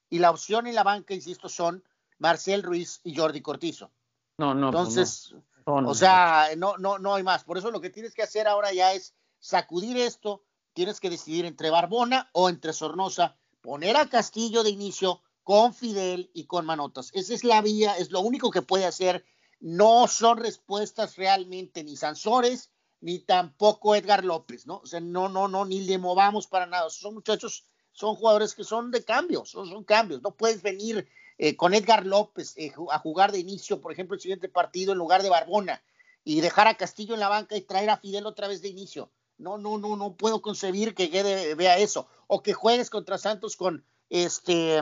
Y 0.09 0.19
la 0.19 0.31
opción 0.31 0.67
en 0.67 0.75
la 0.75 0.83
banca, 0.83 1.13
insisto, 1.13 1.49
son 1.49 1.83
Marcel 2.19 2.63
Ruiz 2.63 3.01
y 3.03 3.15
Jordi 3.15 3.41
Cortizo. 3.41 3.91
No, 4.37 4.53
no. 4.53 4.71
Pues 4.71 4.81
Entonces, 4.81 5.35
o 5.65 5.95
sea, 5.95 6.49
no, 6.57 6.77
no, 6.77 6.99
no 6.99 7.15
hay 7.15 7.23
más. 7.23 7.43
Por 7.43 7.57
eso 7.57 7.71
lo 7.71 7.81
que 7.81 7.89
tienes 7.89 8.13
que 8.13 8.23
hacer 8.23 8.47
ahora 8.47 8.71
ya 8.73 8.93
es 8.93 9.15
sacudir 9.39 9.97
esto, 9.97 10.43
tienes 10.73 10.99
que 10.99 11.09
decidir 11.09 11.45
entre 11.45 11.69
Barbona 11.69 12.29
o 12.33 12.49
entre 12.49 12.73
Sornosa, 12.73 13.37
poner 13.61 13.97
a 13.97 14.09
Castillo 14.09 14.63
de 14.63 14.69
inicio 14.69 15.21
con 15.43 15.73
Fidel 15.73 16.31
y 16.33 16.45
con 16.45 16.65
Manotas. 16.65 17.11
Esa 17.13 17.33
es 17.33 17.43
la 17.43 17.61
vía, 17.61 17.97
es 17.97 18.11
lo 18.11 18.19
único 18.21 18.51
que 18.51 18.61
puede 18.61 18.85
hacer. 18.85 19.25
No 19.59 20.07
son 20.07 20.37
respuestas 20.37 21.15
realmente 21.15 21.83
ni 21.83 21.95
Sansores 21.95 22.71
ni 23.01 23.19
tampoco 23.19 23.95
Edgar 23.95 24.25
López, 24.25 24.65
¿no? 24.65 24.77
O 24.77 24.87
sea, 24.87 24.99
no, 24.99 25.29
no, 25.29 25.47
no, 25.47 25.63
ni 25.63 25.81
le 25.81 25.99
movamos 25.99 26.47
para 26.47 26.65
nada. 26.65 26.89
Son 26.89 27.13
muchachos, 27.13 27.65
son 27.95 28.15
jugadores 28.15 28.53
que 28.53 28.65
son 28.65 28.91
de 28.91 29.03
cambios, 29.03 29.49
son, 29.51 29.83
cambios. 29.85 30.21
No 30.21 30.31
puedes 30.31 30.61
venir 30.61 31.07
eh, 31.37 31.55
con 31.55 31.73
Edgar 31.73 32.05
López 32.05 32.53
eh, 32.57 32.73
a 32.91 32.99
jugar 32.99 33.31
de 33.31 33.39
inicio, 33.39 33.79
por 33.79 33.93
ejemplo, 33.93 34.15
el 34.15 34.21
siguiente 34.21 34.49
partido 34.49 34.91
en 34.91 34.97
lugar 34.97 35.23
de 35.23 35.29
Barbona 35.29 35.81
y 36.25 36.41
dejar 36.41 36.67
a 36.67 36.75
Castillo 36.75 37.13
en 37.13 37.21
la 37.21 37.29
banca 37.29 37.55
y 37.55 37.61
traer 37.61 37.89
a 37.89 37.97
Fidel 37.97 38.25
otra 38.25 38.49
vez 38.49 38.61
de 38.61 38.67
inicio. 38.67 39.11
No, 39.37 39.57
no, 39.57 39.77
no, 39.77 39.95
no 39.95 40.13
puedo 40.13 40.41
concebir 40.41 40.93
que 40.93 41.07
Guede 41.07 41.55
vea 41.55 41.77
eso. 41.77 42.07
O 42.27 42.43
que 42.43 42.53
juegues 42.53 42.89
contra 42.89 43.17
Santos 43.17 43.55
con 43.55 43.85
este 44.09 44.81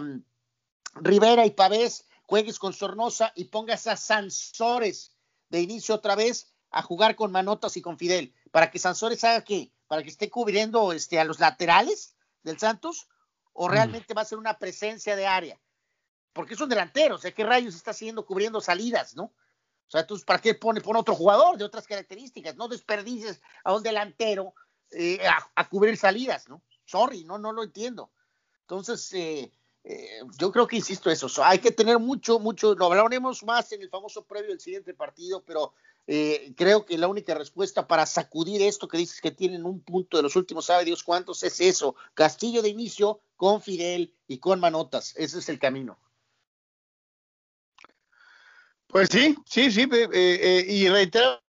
Rivera 0.95 1.45
y 1.45 1.51
Pavés, 1.51 2.07
juegues 2.23 2.57
con 2.57 2.73
Sornosa 2.73 3.31
y 3.35 3.45
pongas 3.45 3.85
a 3.85 3.95
Sansores 3.95 5.15
de 5.49 5.61
inicio 5.61 5.93
otra 5.93 6.15
vez 6.15 6.51
a 6.71 6.81
jugar 6.81 7.15
con 7.15 7.31
Manotas 7.31 7.77
y 7.77 7.81
con 7.81 7.99
Fidel. 7.99 8.33
Para 8.49 8.71
que 8.71 8.79
Sansores 8.79 9.23
haga 9.23 9.43
qué? 9.43 9.71
Para 9.87 10.01
que 10.01 10.09
esté 10.09 10.31
cubriendo 10.31 10.93
este, 10.93 11.19
a 11.19 11.25
los 11.25 11.39
laterales 11.39 12.12
del 12.43 12.59
Santos 12.59 13.07
o 13.53 13.67
mm. 13.67 13.71
realmente 13.71 14.13
va 14.13 14.21
a 14.21 14.25
ser 14.25 14.37
una 14.37 14.57
presencia 14.57 15.15
de 15.15 15.25
área. 15.25 15.59
Porque 16.33 16.55
es 16.55 16.61
un 16.61 16.69
delantero, 16.69 17.15
o 17.15 17.17
sea, 17.17 17.31
¿qué 17.31 17.43
rayos 17.43 17.75
está 17.75 17.91
haciendo 17.91 18.25
cubriendo 18.25 18.59
salidas, 18.59 19.15
no? 19.15 19.25
O 19.25 19.91
sea, 19.93 20.01
entonces, 20.01 20.25
¿para 20.25 20.39
qué 20.39 20.55
pone, 20.55 20.81
pone 20.81 20.99
otro 20.99 21.13
jugador 21.13 21.57
de 21.57 21.65
otras 21.65 21.85
características? 21.85 22.55
No 22.55 22.67
desperdices 22.67 23.41
a 23.63 23.75
un 23.75 23.83
delantero 23.83 24.55
eh, 24.89 25.19
a, 25.55 25.69
cubrir 25.69 25.97
salidas, 25.97 26.49
¿no? 26.49 26.63
Sorry, 26.85 27.23
no, 27.23 27.37
no 27.37 27.51
lo 27.51 27.63
entiendo. 27.63 28.11
Entonces, 28.61 29.13
eh, 29.13 29.51
eh, 29.83 30.21
yo 30.39 30.51
creo 30.51 30.67
que 30.67 30.77
insisto 30.77 31.11
eso, 31.11 31.27
hay 31.43 31.59
que 31.59 31.71
tener 31.71 31.99
mucho, 31.99 32.39
mucho, 32.39 32.73
lo 32.75 32.85
hablaremos 32.85 33.43
más 33.43 33.71
en 33.71 33.81
el 33.81 33.89
famoso 33.89 34.25
previo 34.25 34.49
del 34.49 34.59
siguiente 34.59 34.93
partido, 34.93 35.43
pero 35.43 35.73
creo 36.05 36.85
que 36.85 36.97
la 36.97 37.07
única 37.07 37.33
respuesta 37.33 37.87
para 37.87 38.05
sacudir 38.05 38.61
esto 38.61 38.87
que 38.87 38.97
dices 38.97 39.21
que 39.21 39.31
tienen 39.31 39.65
un 39.65 39.81
punto 39.81 40.17
de 40.17 40.23
los 40.23 40.35
últimos, 40.35 40.65
sabe 40.65 40.85
Dios 40.85 41.03
cuántos, 41.03 41.43
es 41.43 41.61
eso, 41.61 41.95
Castillo 42.13 42.61
de 42.61 42.69
inicio 42.69 43.21
con 43.35 43.61
Fidel 43.61 44.13
y 44.27 44.39
con 44.39 44.59
Manotas, 44.59 45.13
ese 45.15 45.39
es 45.39 45.49
el 45.49 45.59
camino. 45.59 45.97
Pues 48.93 49.09
sí, 49.11 49.35
sí, 49.47 49.71
sí, 49.71 49.89
eh, 49.91 50.07
eh, 50.13 50.65
y 50.67 50.87
reitero 50.87 51.41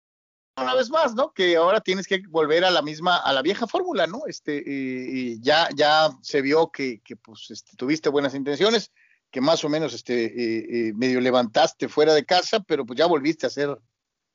una 0.55 0.75
vez 0.75 0.89
más, 0.89 1.13
¿no? 1.13 1.33
Que 1.33 1.57
ahora 1.57 1.81
tienes 1.81 2.07
que 2.07 2.21
volver 2.29 2.63
a 2.63 2.71
la 2.71 2.81
misma, 2.81 3.17
a 3.17 3.33
la 3.33 3.41
vieja 3.41 3.67
fórmula, 3.67 4.07
¿no? 4.07 4.21
Este, 4.27 4.63
y 4.65 5.41
ya, 5.41 5.67
ya 5.75 6.09
se 6.21 6.41
vio 6.41 6.71
que, 6.71 7.01
pues, 7.21 7.51
este, 7.51 7.75
tuviste 7.75 8.07
buenas 8.07 8.33
intenciones, 8.33 8.93
que 9.29 9.41
más 9.41 9.61
o 9.65 9.67
menos, 9.67 9.93
este, 9.93 10.87
eh, 10.87 10.93
medio 10.93 11.19
levantaste 11.19 11.89
fuera 11.89 12.13
de 12.13 12.23
casa, 12.23 12.61
pero 12.61 12.85
pues 12.85 12.97
ya 12.97 13.07
volviste 13.07 13.45
a 13.45 13.47
hacer, 13.47 13.77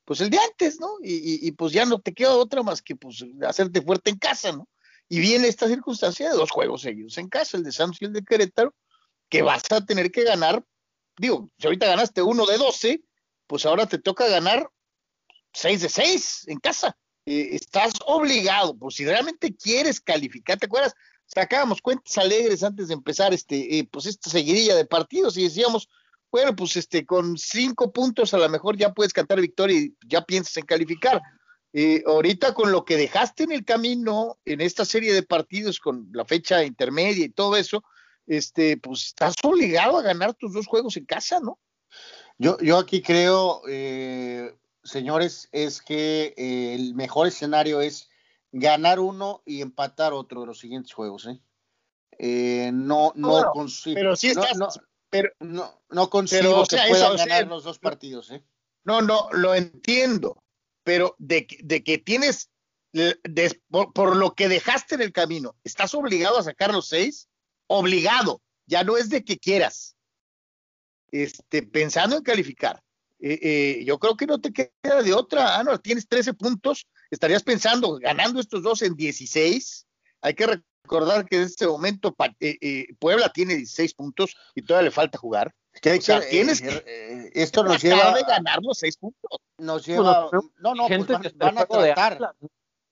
pues 0.09 0.21
el 0.21 0.31
de 0.31 0.39
antes, 0.39 0.79
¿no? 0.79 0.87
Y, 1.03 1.45
y, 1.47 1.51
pues 1.51 1.71
ya 1.71 1.85
no 1.85 2.01
te 2.01 2.13
queda 2.13 2.35
otra 2.35 2.63
más 2.63 2.81
que, 2.81 2.95
pues, 2.95 3.23
hacerte 3.47 3.83
fuerte 3.83 4.09
en 4.09 4.17
casa, 4.17 4.51
¿no? 4.51 4.67
Y 5.07 5.19
viene 5.19 5.47
esta 5.47 5.67
circunstancia 5.67 6.31
de 6.31 6.35
dos 6.35 6.49
juegos 6.49 6.81
seguidos 6.81 7.19
en 7.19 7.29
casa, 7.29 7.57
el 7.57 7.63
de 7.63 7.71
Santos 7.71 8.01
y 8.01 8.05
el 8.05 8.13
de 8.13 8.23
Querétaro, 8.23 8.73
que 9.29 9.43
vas 9.43 9.63
a 9.71 9.85
tener 9.85 10.11
que 10.11 10.23
ganar 10.23 10.65
digo, 11.19 11.51
si 11.59 11.67
ahorita 11.67 11.85
ganaste 11.85 12.21
uno 12.21 12.45
de 12.45 12.57
12, 12.57 13.03
pues 13.45 13.65
ahora 13.65 13.85
te 13.85 13.99
toca 13.99 14.27
ganar 14.27 14.69
6 15.53 15.81
de 15.81 15.89
6 15.89 16.47
en 16.47 16.59
casa. 16.59 16.97
eh, 17.25 17.49
estás 17.51 17.93
obligado, 18.07 18.75
por 18.75 18.93
si 18.93 19.05
realmente 19.05 19.55
quieres 19.55 19.99
calificar, 20.01 20.57
¿te 20.57 20.65
acuerdas? 20.65 20.95
Sacábamos 21.27 21.81
cuentas 21.81 22.17
alegres 22.17 22.63
antes 22.63 22.87
de 22.87 22.95
empezar 22.95 23.33
este, 23.33 23.77
eh, 23.77 23.87
pues 23.91 24.07
esta 24.07 24.31
seguidilla 24.31 24.75
de 24.75 24.85
partidos 24.85 25.37
y 25.37 25.43
decíamos, 25.43 25.89
bueno, 26.31 26.55
pues 26.55 26.75
este, 26.77 27.05
con 27.05 27.37
cinco 27.37 27.91
puntos 27.91 28.33
a 28.33 28.37
lo 28.37 28.49
mejor 28.49 28.77
ya 28.77 28.93
puedes 28.93 29.13
cantar 29.13 29.41
victoria 29.41 29.79
y 29.79 29.95
ya 30.05 30.23
piensas 30.23 30.57
en 30.57 30.65
calificar. 30.65 31.21
Eh, 31.71 32.03
ahorita 32.05 32.53
con 32.53 32.71
lo 32.71 32.83
que 32.83 32.97
dejaste 32.97 33.43
en 33.43 33.51
el 33.51 33.63
camino 33.63 34.39
en 34.45 34.61
esta 34.61 34.85
serie 34.85 35.13
de 35.13 35.21
partidos 35.21 35.79
con 35.79 36.09
la 36.13 36.25
fecha 36.25 36.63
intermedia 36.63 37.25
y 37.25 37.29
todo 37.29 37.55
eso, 37.55 37.83
este, 38.25 38.77
pues 38.77 39.07
estás 39.07 39.35
obligado 39.43 39.97
a 39.97 40.01
ganar 40.01 40.33
tus 40.33 40.53
dos 40.53 40.67
juegos 40.67 40.97
en 40.97 41.05
casa, 41.05 41.39
¿no? 41.39 41.59
Yo, 42.37 42.57
yo 42.59 42.77
aquí 42.77 43.01
creo, 43.01 43.61
eh, 43.67 44.55
señores, 44.83 45.49
es 45.51 45.81
que 45.81 46.33
eh, 46.37 46.75
el 46.75 46.95
mejor 46.95 47.27
escenario 47.27 47.81
es 47.81 48.09
ganar 48.51 48.99
uno 48.99 49.43
y 49.45 49.61
empatar 49.61 50.13
otro 50.13 50.41
de 50.41 50.47
los 50.47 50.59
siguientes 50.59 50.93
juegos, 50.93 51.27
¿eh? 51.27 51.39
eh 52.17 52.71
no, 52.73 53.11
no, 53.15 53.51
pero 53.93 54.15
sí 54.15 54.27
estás, 54.27 54.57
no, 54.57 54.69
pero 55.09 55.31
no, 55.39 55.81
no 55.89 56.09
consigo 56.09 56.65
que 56.65 56.77
puedan 56.87 57.17
ganar 57.17 57.47
los 57.47 57.63
dos 57.63 57.79
partidos, 57.79 58.31
¿eh? 58.31 58.43
No, 58.83 59.01
no, 59.01 59.29
lo 59.31 59.55
entiendo, 59.55 60.43
pero 60.83 61.15
de, 61.17 61.47
de 61.61 61.83
que 61.83 61.97
tienes, 61.97 62.49
por, 63.69 64.15
lo 64.15 64.33
que 64.33 64.47
dejaste 64.47 64.95
en 64.95 65.01
el 65.01 65.11
camino, 65.11 65.55
¿estás 65.63 65.93
obligado 65.93 66.37
a 66.37 66.43
sacar 66.43 66.71
los 66.71 66.87
seis? 66.87 67.27
Obligado, 67.67 68.41
ya 68.65 68.83
no 68.83 68.97
es 68.97 69.09
de 69.09 69.23
que 69.23 69.37
quieras. 69.37 69.95
Este, 71.11 71.63
pensando 71.63 72.17
en 72.17 72.23
calificar. 72.23 72.81
Eh, 73.19 73.39
eh, 73.41 73.83
yo 73.83 73.99
creo 73.99 74.15
que 74.15 74.27
no 74.27 74.39
te 74.39 74.53
queda 74.53 75.03
de 75.03 75.13
otra. 75.13 75.57
Ah, 75.57 75.63
no, 75.63 75.77
tienes 75.79 76.07
13 76.07 76.33
puntos, 76.35 76.87
estarías 77.11 77.43
pensando 77.43 77.97
ganando 77.97 78.39
estos 78.39 78.63
dos 78.63 78.81
en 78.81 78.95
16. 78.95 79.87
Hay 80.21 80.33
que 80.33 80.61
recordar 80.89 81.25
que 81.25 81.37
en 81.37 81.43
este 81.43 81.67
momento 81.67 82.15
eh, 82.39 82.87
Puebla 82.99 83.29
tiene 83.29 83.55
16 83.55 83.93
puntos 83.93 84.35
y 84.55 84.63
todavía 84.63 84.89
le 84.89 84.91
falta 84.91 85.19
jugar. 85.19 85.53
O 85.75 86.01
sea, 86.01 86.19
tienes 86.27 86.61
que, 86.61 87.31
esto 87.33 87.63
nos 87.63 87.81
lleva 87.81 88.13
de 88.13 88.23
ganar 88.23 88.59
los 88.61 88.79
6 88.79 88.97
puntos. 88.97 89.39
Nos 89.59 89.85
lleva, 89.85 90.29
no, 90.57 90.75
no, 90.75 90.87
gente 90.87 91.17
pues 91.17 91.37
van, 91.37 91.57
a 91.57 91.65
tratar. 91.65 92.33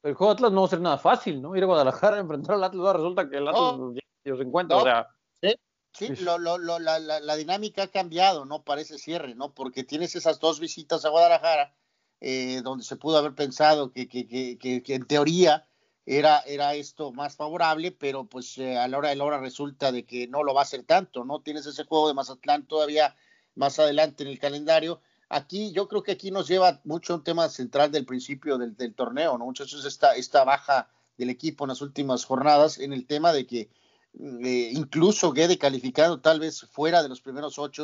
el 0.04 0.14
juego 0.14 0.34
de 0.34 0.38
Atlas 0.38 0.52
no 0.52 0.62
va 0.62 0.68
a 0.68 0.70
ser 0.70 0.82
nada 0.82 0.98
fácil, 0.98 1.42
¿no? 1.42 1.56
Ir 1.56 1.64
a 1.64 1.66
Guadalajara 1.66 2.18
a 2.18 2.20
enfrentar 2.20 2.56
al 2.56 2.64
Atlas, 2.64 2.96
resulta 2.96 3.30
que 3.30 3.38
el 3.38 3.48
Atlas 3.48 3.76
ya 4.24 4.36
se 4.36 4.44
encuentra, 4.44 4.78
o 4.78 4.84
sea, 4.84 5.08
Sí, 5.94 6.16
lo, 6.18 6.38
lo, 6.38 6.60
lo, 6.60 6.78
la, 6.78 7.00
la, 7.00 7.36
dinámica 7.36 7.84
ha 7.84 7.88
cambiado, 7.88 8.46
¿no? 8.46 8.62
Parece 8.64 9.00
cierre, 9.00 9.34
¿no? 9.34 9.56
Porque 9.56 9.84
tienes 9.84 10.16
esas 10.16 10.40
dos 10.40 10.60
visitas 10.60 11.04
a 11.04 11.10
Guadalajara, 11.10 11.74
eh, 12.22 12.62
donde 12.64 12.84
se 12.84 12.98
pudo 12.98 13.18
haber 13.18 13.34
pensado 13.34 13.92
que, 13.92 14.08
que, 14.08 14.28
que, 14.28 14.60
que, 14.60 14.94
en 14.94 15.08
teoría 15.08 15.68
era, 16.08 16.40
era 16.46 16.74
esto 16.74 17.12
más 17.12 17.36
favorable, 17.36 17.92
pero 17.92 18.24
pues 18.24 18.58
eh, 18.58 18.78
a 18.78 18.88
la 18.88 18.98
hora 18.98 19.10
de 19.10 19.18
la 19.18 19.26
hora 19.26 19.40
resulta 19.40 19.92
de 19.92 20.06
que 20.06 20.26
no 20.28 20.42
lo 20.42 20.54
va 20.54 20.62
a 20.62 20.66
ser 20.66 20.84
tanto, 20.84 21.26
¿no? 21.26 21.42
Tienes 21.42 21.66
ese 21.66 21.84
juego 21.84 22.08
de 22.08 22.14
Mazatlán 22.14 22.66
todavía 22.66 23.14
más 23.56 23.78
adelante 23.78 24.24
en 24.24 24.30
el 24.30 24.40
calendario. 24.40 25.02
Aquí, 25.28 25.74
yo 25.74 25.90
creo 25.90 26.04
que 26.04 26.14
aquí 26.14 26.32
nos 26.32 26.48
lleva 26.48 26.80
mucho 26.86 27.14
un 27.14 27.26
tema 27.26 27.50
central 27.50 27.92
del 27.92 28.06
principio 28.06 28.58
del, 28.58 28.96
torneo, 28.96 29.38
¿no? 29.38 29.44
Muchachos, 29.44 29.84
esta, 29.84 30.16
esta 30.16 30.46
baja 30.46 30.90
del 31.18 31.30
equipo 31.30 31.66
en 31.66 31.70
las 31.70 31.82
últimas 31.82 32.24
jornadas 32.24 32.78
en 32.80 32.94
el 32.94 33.06
tema 33.06 33.34
de 33.34 33.46
que 33.46 33.70
eh, 34.18 34.70
incluso 34.72 35.34
Guede 35.34 35.58
calificado 35.58 36.22
tal 36.22 36.40
vez 36.40 36.62
fuera 36.72 37.04
de 37.04 37.10
los 37.10 37.20
primeros 37.20 37.60
ocho, 37.60 37.84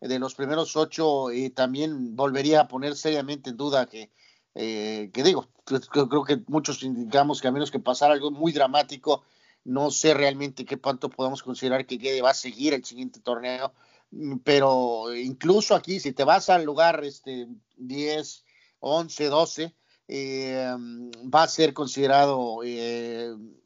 de 0.00 0.18
los 0.18 0.34
primeros 0.34 0.74
ocho 0.74 1.30
eh, 1.30 1.50
también 1.50 2.16
volvería 2.16 2.60
a 2.62 2.68
poner 2.68 2.96
seriamente 2.96 3.50
en 3.50 3.58
duda 3.58 3.84
que, 3.84 4.10
eh, 4.60 5.10
que 5.12 5.22
digo, 5.22 5.46
creo, 5.64 6.24
que 6.24 6.42
muchos 6.48 6.82
indicamos 6.82 7.40
que 7.40 7.46
a 7.46 7.52
menos 7.52 7.70
que 7.70 7.78
pasara 7.78 8.14
algo 8.14 8.32
muy 8.32 8.50
dramático, 8.50 9.22
no 9.64 9.90
sé 9.92 10.14
realmente 10.14 10.64
qué 10.64 10.78
cuánto 10.78 11.10
podemos 11.10 11.42
considerar 11.42 11.86
que 11.86 11.98
Guede 11.98 12.22
va 12.22 12.30
a 12.30 12.34
seguir 12.34 12.74
el 12.74 12.84
siguiente 12.84 13.20
torneo, 13.20 13.72
mm, 14.10 14.38
pero 14.38 15.14
incluso 15.14 15.76
aquí, 15.76 16.00
si 16.00 16.12
te 16.12 16.24
vas 16.24 16.50
al 16.50 16.64
lugar 16.64 17.04
este, 17.04 17.46
10, 17.76 18.44
11, 18.80 19.24
12, 19.26 19.74
va 20.10 21.42
a 21.42 21.48
ser 21.48 21.72
considerado 21.72 22.62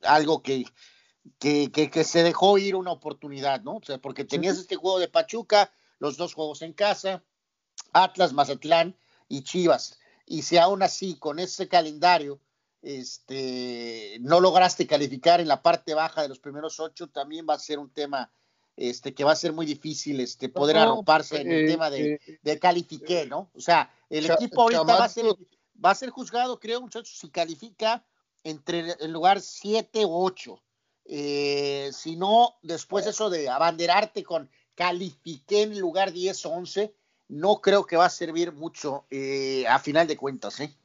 algo 0.03 0.43
que 0.43 0.67
que, 1.39 1.71
que, 1.71 2.05
se 2.05 2.23
dejó 2.23 2.59
ir 2.59 2.77
una 2.77 2.93
oportunidad, 2.93 3.63
¿no? 3.63 3.77
O 3.77 3.83
sea, 3.83 3.99
porque 3.99 4.25
tenías 4.25 4.59
este 4.59 4.77
juego 4.77 4.99
de 4.99 5.09
Pachuca, 5.09 5.73
los 5.99 6.17
dos 6.17 6.35
juegos 6.35 6.63
en 6.63 6.73
casa, 6.73 7.23
Atlas, 7.93 8.33
Mazatlán 8.33 8.97
y 9.29 9.43
Chivas. 9.43 9.99
Y 10.27 10.43
si 10.43 10.59
aún 10.59 10.83
así, 10.83 11.19
con 11.19 11.39
ese 11.39 11.69
calendario, 11.69 12.41
este, 12.83 14.19
no 14.21 14.41
lograste 14.41 14.87
calificar 14.87 15.41
en 15.41 15.49
la 15.49 15.63
parte 15.63 15.95
baja 15.95 16.23
de 16.23 16.29
los 16.29 16.39
primeros 16.39 16.81
ocho, 16.81 17.09
también 17.09 17.47
va 17.49 17.55
a 17.55 17.59
ser 17.59 17.79
un 17.79 17.91
tema 17.91 18.33
este, 18.77 19.15
que 19.15 19.25
va 19.25 19.33
a 19.33 19.37
ser 19.37 19.53
muy 19.53 19.67
difícil 19.67 20.21
este, 20.21 20.49
poder 20.49 20.79
arroparse 20.79 21.41
en 21.41 21.51
el 21.51 21.65
eh, 21.65 21.69
tema 21.69 21.91
de, 21.91 22.15
eh, 22.15 22.39
de 22.43 22.59
califiqué, 22.59 23.27
¿no? 23.27 23.51
O 23.55 23.61
sea, 23.61 23.93
el 24.09 24.31
equipo 24.31 24.63
ahorita 24.63 24.83
va 24.83 25.05
a, 25.05 25.09
ser, 25.09 25.27
va 25.85 25.91
a 25.91 25.95
ser 25.95 26.11
juzgado, 26.11 26.59
creo, 26.59 26.81
muchachos, 26.81 27.17
si 27.19 27.29
califica 27.31 28.05
entre 28.45 28.97
el 29.01 29.13
lugar 29.13 29.41
siete 29.41 30.05
o 30.05 30.25
ocho. 30.25 30.63
Eh, 31.05 31.91
si 31.93 32.17
no, 32.17 32.57
después 32.63 33.07
eso 33.07 33.29
de 33.29 33.49
abanderarte 33.49 34.23
con 34.23 34.49
califiqué 34.75 35.63
en 35.63 35.79
lugar 35.79 36.13
10 36.13 36.47
o 36.47 36.51
11, 36.51 36.95
no 37.33 37.63
creo 37.63 37.87
que 37.87 37.97
va 37.97 38.05
a 38.05 38.11
servir 38.11 38.53
mucho 38.53 39.07
eh, 39.11 39.67
a 39.67 39.79
final 39.79 40.07
de 40.07 40.19
cuentas. 40.19 40.61
¿eh? 40.61 40.77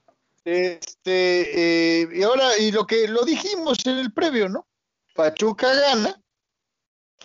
Este, 0.46 2.08
y 2.14 2.24
ahora, 2.24 2.58
y 2.58 2.72
lo 2.72 2.88
que 2.88 3.08
lo 3.10 3.26
dijimos 3.26 3.78
en 3.86 3.98
el 3.98 4.14
previo, 4.14 4.48
¿no? 4.48 4.66
Pachuca 5.14 5.74
gana, 5.74 6.22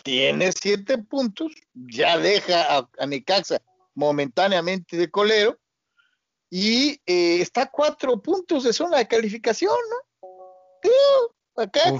tiene 0.03 0.51
siete 0.51 0.97
puntos, 0.97 1.53
ya 1.73 2.17
deja 2.17 2.77
a, 2.77 2.89
a 2.99 3.05
Necaxa 3.05 3.61
momentáneamente 3.95 4.97
de 4.97 5.09
colero 5.09 5.57
y 6.49 6.99
está 7.05 7.61
a 7.61 7.71
cuatro 7.71 8.21
puntos 8.21 8.65
de 8.65 8.73
zona 8.73 8.97
de 8.97 9.07
calificación, 9.07 9.77
¿no? 9.89 11.61
acá 11.63 11.93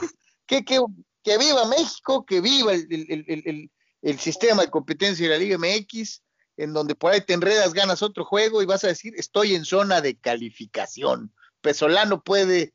que, 0.45 0.65
que, 0.65 1.37
viva 1.37 1.67
México, 1.67 2.25
que 2.25 2.41
viva 2.41 2.73
el, 2.73 3.69
el, 4.01 4.19
sistema 4.19 4.63
de 4.63 4.69
competencia 4.69 5.25
de 5.25 5.31
la 5.31 5.39
Liga 5.39 5.57
MX, 5.57 6.21
en 6.57 6.73
donde 6.73 6.95
por 6.95 7.11
ahí 7.11 7.21
te 7.21 7.33
enredas, 7.33 7.73
ganas 7.73 8.01
otro 8.01 8.25
juego 8.25 8.61
y 8.61 8.65
vas 8.65 8.83
a 8.83 8.87
decir, 8.87 9.13
estoy 9.17 9.55
en 9.55 9.65
zona 9.65 10.01
de 10.01 10.15
calificación. 10.15 11.33
Pesolano 11.61 12.21
puede, 12.21 12.73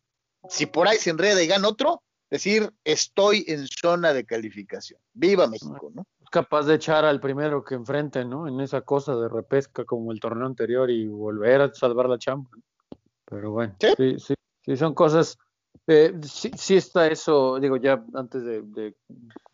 si 0.48 0.66
por 0.66 0.88
ahí 0.88 0.98
se 0.98 1.10
enreda 1.10 1.42
y 1.42 1.46
gana 1.46 1.68
otro, 1.68 2.02
decir, 2.30 2.72
estoy 2.84 3.44
en 3.48 3.66
zona 3.66 4.12
de 4.12 4.24
calificación. 4.24 5.00
Viva 5.12 5.46
México, 5.46 5.90
¿no? 5.94 6.06
Es 6.20 6.30
capaz 6.30 6.64
de 6.64 6.74
echar 6.74 7.04
al 7.04 7.20
primero 7.20 7.64
que 7.64 7.74
enfrente, 7.74 8.24
¿no? 8.24 8.48
En 8.48 8.60
esa 8.60 8.82
cosa 8.82 9.14
de 9.16 9.28
repesca 9.28 9.84
como 9.84 10.12
el 10.12 10.20
torneo 10.20 10.46
anterior 10.46 10.90
y 10.90 11.06
volver 11.06 11.60
a 11.60 11.74
salvar 11.74 12.08
la 12.08 12.18
chamba. 12.18 12.50
Pero 13.24 13.52
bueno, 13.52 13.76
sí, 13.80 14.18
sí, 14.18 14.34
sí 14.64 14.76
son 14.76 14.94
cosas 14.94 15.38
eh, 15.90 16.14
sí, 16.22 16.76
está 16.76 17.06
eso, 17.06 17.58
digo 17.58 17.78
ya 17.78 18.04
antes 18.12 18.44
de, 18.44 18.94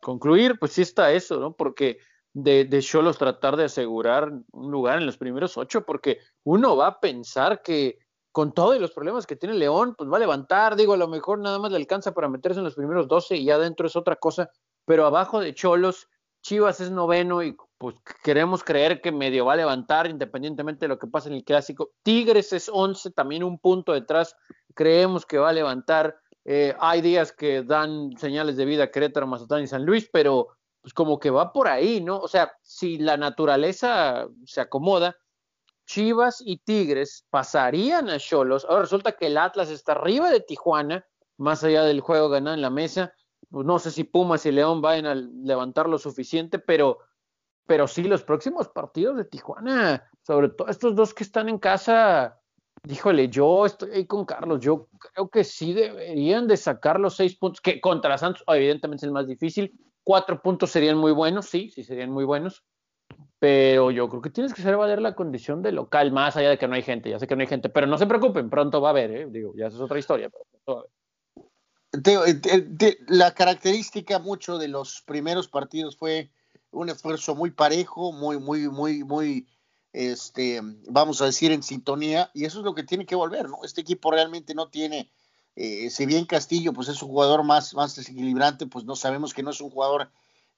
concluir, 0.01 0.59
pues 0.59 0.73
sí 0.73 0.83
está 0.83 1.13
eso, 1.13 1.39
¿no? 1.39 1.53
Porque 1.53 1.99
de, 2.35 2.65
de 2.65 2.83
Cholos 2.83 3.17
tratar 3.17 3.57
de 3.57 3.65
asegurar 3.65 4.31
un 4.53 4.71
lugar 4.71 4.99
en 4.99 5.07
los 5.07 5.17
primeros 5.17 5.57
ocho, 5.57 5.87
porque 5.87 6.19
uno 6.43 6.77
va 6.77 6.89
a 6.89 7.01
pensar 7.01 7.63
que 7.63 7.99
con 8.33 8.53
todos 8.53 8.79
los 8.81 8.91
problemas 8.91 9.27
que 9.27 9.37
tiene 9.37 9.55
León, 9.55 9.95
pues 9.97 10.11
va 10.11 10.17
a 10.17 10.21
levantar, 10.21 10.75
digo, 10.75 10.95
a 10.95 10.97
lo 10.97 11.07
mejor 11.07 11.39
nada 11.39 11.61
más 11.61 11.71
le 11.71 11.77
alcanza 11.77 12.13
para 12.13 12.29
meterse 12.29 12.59
en 12.59 12.65
los 12.65 12.75
primeros 12.75 13.07
doce 13.07 13.37
y 13.37 13.45
ya 13.45 13.55
adentro 13.55 13.87
es 13.87 13.95
otra 13.95 14.17
cosa, 14.17 14.51
pero 14.85 15.07
abajo 15.07 15.39
de 15.39 15.55
Cholos, 15.55 16.09
Chivas 16.43 16.81
es 16.81 16.91
noveno 16.91 17.43
y 17.43 17.57
pues 17.79 17.95
queremos 18.23 18.65
creer 18.65 19.01
que 19.01 19.13
medio 19.13 19.47
va 19.47 19.53
a 19.53 19.57
levantar 19.57 20.09
independientemente 20.09 20.85
de 20.85 20.89
lo 20.89 20.99
que 20.99 21.07
pase 21.07 21.29
en 21.29 21.37
el 21.37 21.45
clásico. 21.45 21.93
Tigres 22.03 22.53
es 22.53 22.69
once, 22.71 23.11
también 23.13 23.45
un 23.45 23.59
punto 23.59 23.93
detrás, 23.93 24.37
creemos 24.75 25.25
que 25.25 25.39
va 25.39 25.51
a 25.51 25.55
levantar. 25.55 26.17
Eh, 26.45 26.75
hay 26.81 27.01
días 27.01 27.33
que 27.33 27.63
dan 27.63 28.11
señales 28.19 28.57
de 28.57 28.65
vida 28.65 28.91
Querétaro, 28.91 29.27
Mazatlán 29.27 29.63
y 29.63 29.69
San 29.69 29.87
Luis, 29.87 30.11
pero 30.13 30.49
pues 30.85 30.93
como 30.93 31.19
que 31.19 31.31
va 31.31 31.51
por 31.51 31.67
ahí, 31.67 32.03
¿no? 32.03 32.19
O 32.19 32.29
sea, 32.29 32.53
si 32.61 32.99
la 32.99 33.17
naturaleza 33.17 34.29
se 34.45 34.61
acomoda, 34.61 35.17
Chivas 35.87 36.43
y 36.45 36.59
Tigres 36.59 37.25
pasarían 37.31 38.11
a 38.11 38.19
Cholos. 38.19 38.67
Ahora 38.69 38.83
resulta 38.83 39.13
que 39.13 39.29
el 39.29 39.39
Atlas 39.39 39.71
está 39.71 39.93
arriba 39.93 40.31
de 40.31 40.41
Tijuana, 40.41 41.07
más 41.39 41.65
allá 41.65 41.85
del 41.85 42.03
juego 42.03 42.29
ganado 42.29 42.55
en 42.55 42.61
la 42.61 42.69
mesa. 42.69 43.15
Pues 43.49 43.65
no 43.65 43.79
sé 43.79 43.91
si 43.91 44.05
Pumas 44.05 44.45
y 44.45 44.53
León 44.53 44.83
vayan 44.83 45.07
a 45.07 45.15
levantar 45.15 45.89
lo 45.89 45.97
suficiente, 45.97 46.59
pero, 46.59 46.99
pero 47.65 47.89
sí 47.89 48.03
los 48.03 48.23
próximos 48.23 48.69
partidos 48.69 49.17
de 49.17 49.25
Tijuana, 49.25 50.07
sobre 50.21 50.51
todo 50.51 50.69
estos 50.69 50.95
dos 50.95 51.15
que 51.15 51.25
están 51.25 51.49
en 51.49 51.59
casa, 51.59 52.43
Híjole, 52.87 53.31
yo 53.31 53.65
estoy 53.65 53.93
ahí 53.93 54.07
con 54.07 54.27
Carlos. 54.27 54.61
Yo 54.61 54.89
creo 54.99 55.31
que 55.31 55.45
sí 55.45 55.73
deberían 55.73 56.47
de 56.47 56.59
sacar 56.59 57.01
los 57.01 57.17
seis 57.17 57.35
puntos, 57.35 57.63
que 57.63 57.81
contra 57.81 58.19
Santos 58.19 58.45
evidentemente 58.47 59.07
es 59.07 59.09
el 59.09 59.13
más 59.13 59.27
difícil. 59.27 59.73
Cuatro 60.05 60.41
puntos 60.43 60.71
serían 60.71 60.99
muy 60.99 61.13
buenos, 61.13 61.47
sí, 61.47 61.71
sí 61.71 61.83
serían 61.83 62.11
muy 62.11 62.25
buenos. 62.25 62.63
pero 63.39 63.91
yo 63.91 64.09
creo 64.09 64.23
que 64.23 64.31
tienes 64.31 64.55
que 64.55 64.63
hacer 64.63 64.77
valer 64.77 65.03
la 65.03 65.15
condición 65.15 65.61
de 65.63 65.73
local, 65.73 66.13
más 66.13 66.37
allá 66.37 66.51
de 66.51 66.59
que 66.59 66.67
no 66.67 66.75
hay 66.77 66.83
gente, 66.83 67.11
ya 67.11 67.19
sé 67.19 67.27
que 67.27 67.37
no 67.37 67.43
hay 67.43 67.47
gente, 67.47 67.69
pero 67.69 67.87
no 67.87 67.99
se 67.99 68.07
preocupen, 68.07 68.49
pronto 68.49 68.81
va 68.81 68.89
a 68.89 68.93
haber, 68.93 69.11
¿eh? 69.11 69.27
digo, 69.31 69.53
ya 69.55 69.67
es 69.67 69.75
otra 69.75 69.99
historia, 69.99 70.31
pero 70.31 70.45
pronto 70.51 70.75
va 70.75 72.21
a 72.21 72.23
haber. 72.23 72.99
la 73.09 73.35
característica 73.35 74.19
mucho 74.19 74.57
de 74.57 74.69
los 74.69 75.03
primeros 75.03 75.49
partidos 75.49 75.97
fue 75.97 76.31
un 76.71 76.89
esfuerzo 76.89 77.35
muy 77.35 77.51
parejo, 77.51 78.13
muy, 78.13 78.39
muy, 78.39 78.69
muy, 78.69 79.05
muy, 79.05 79.47
este, 79.93 80.61
vamos 80.89 81.21
a 81.21 81.27
decir, 81.27 81.53
en 81.53 81.63
sintonía, 81.63 82.31
y 82.35 82.47
eso 82.47 82.61
es 82.61 82.65
lo 82.65 82.75
que 82.75 82.83
tiene 82.83 83.07
que 83.07 83.15
volver, 83.15 83.49
¿no? 83.49 83.59
Este 83.63 83.83
equipo 83.83 84.11
realmente 84.11 84.55
no 84.55 84.69
tiene, 84.69 85.13
eh, 85.57 85.91
si 85.91 86.07
bien 86.07 86.27
Castillo, 86.27 86.73
pues 86.73 86.89
es 86.89 87.03
un 87.03 87.09
jugador 87.09 87.45
más, 87.45 87.75
más 87.75 87.95
desequilibrante, 87.95 88.67
pues 88.67 88.85
no 88.85 88.97
sabemos 88.97 89.33
que 89.33 89.43
no 89.43 89.51
es 89.51 89.61
un 89.61 89.71
jugador 89.71 90.11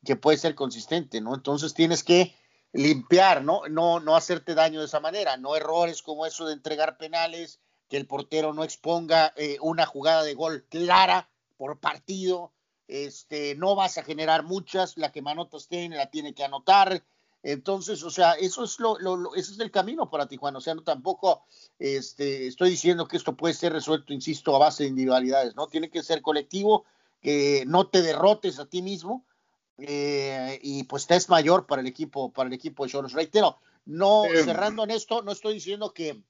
que 0.04 0.16
puede 0.16 0.38
ser 0.38 0.54
consistente, 0.54 1.20
¿no? 1.20 1.34
Entonces 1.34 1.74
tienes 1.74 2.02
que 2.02 2.34
limpiar, 2.72 3.42
¿no? 3.42 3.62
No, 3.68 4.00
no 4.00 4.16
hacerte 4.16 4.54
daño 4.54 4.80
de 4.80 4.86
esa 4.86 5.00
manera, 5.00 5.36
no 5.36 5.56
errores 5.56 6.02
como 6.02 6.26
eso 6.26 6.46
de 6.46 6.54
entregar 6.54 6.96
penales, 6.96 7.60
que 7.88 7.96
el 7.96 8.06
portero 8.06 8.52
no 8.52 8.64
exponga 8.64 9.32
eh, 9.36 9.58
una 9.60 9.86
jugada 9.86 10.22
de 10.22 10.34
gol 10.34 10.66
clara 10.68 11.30
por 11.56 11.78
partido, 11.78 12.52
este, 12.88 13.54
no 13.56 13.74
vas 13.74 13.98
a 13.98 14.02
generar 14.02 14.44
muchas, 14.44 14.96
la 14.96 15.12
que 15.12 15.22
Manotas 15.22 15.68
tiene 15.68 15.96
la 15.96 16.10
tiene 16.10 16.34
que 16.34 16.44
anotar, 16.44 17.02
entonces, 17.46 18.02
o 18.02 18.10
sea, 18.10 18.32
eso 18.32 18.64
es 18.64 18.80
lo, 18.80 18.98
lo, 18.98 19.32
ese 19.36 19.52
es 19.52 19.60
el 19.60 19.70
camino 19.70 20.10
para 20.10 20.26
Tijuana, 20.26 20.58
o 20.58 20.60
sea, 20.60 20.74
no 20.74 20.82
tampoco 20.82 21.44
este, 21.78 22.48
estoy 22.48 22.70
diciendo 22.70 23.06
que 23.06 23.16
esto 23.16 23.36
puede 23.36 23.54
ser 23.54 23.72
resuelto, 23.72 24.12
insisto, 24.12 24.56
a 24.56 24.58
base 24.58 24.82
de 24.82 24.88
individualidades, 24.88 25.54
¿no? 25.54 25.68
Tiene 25.68 25.88
que 25.88 26.02
ser 26.02 26.22
colectivo, 26.22 26.84
que 27.22 27.62
no 27.68 27.86
te 27.86 28.02
derrotes 28.02 28.58
a 28.58 28.66
ti 28.66 28.82
mismo, 28.82 29.24
eh, 29.78 30.58
y 30.60 30.82
pues 30.84 31.06
te 31.06 31.14
es 31.14 31.28
mayor 31.28 31.66
para 31.66 31.82
el 31.82 31.86
equipo, 31.86 32.32
para 32.32 32.48
el 32.48 32.52
equipo 32.52 32.84
de 32.84 32.90
Cholos. 32.90 33.12
Reitero, 33.12 33.58
no 33.84 34.24
cerrando 34.44 34.82
en 34.82 34.90
esto, 34.90 35.22
no 35.22 35.30
estoy 35.30 35.54
diciendo 35.54 35.92
que 35.94 36.20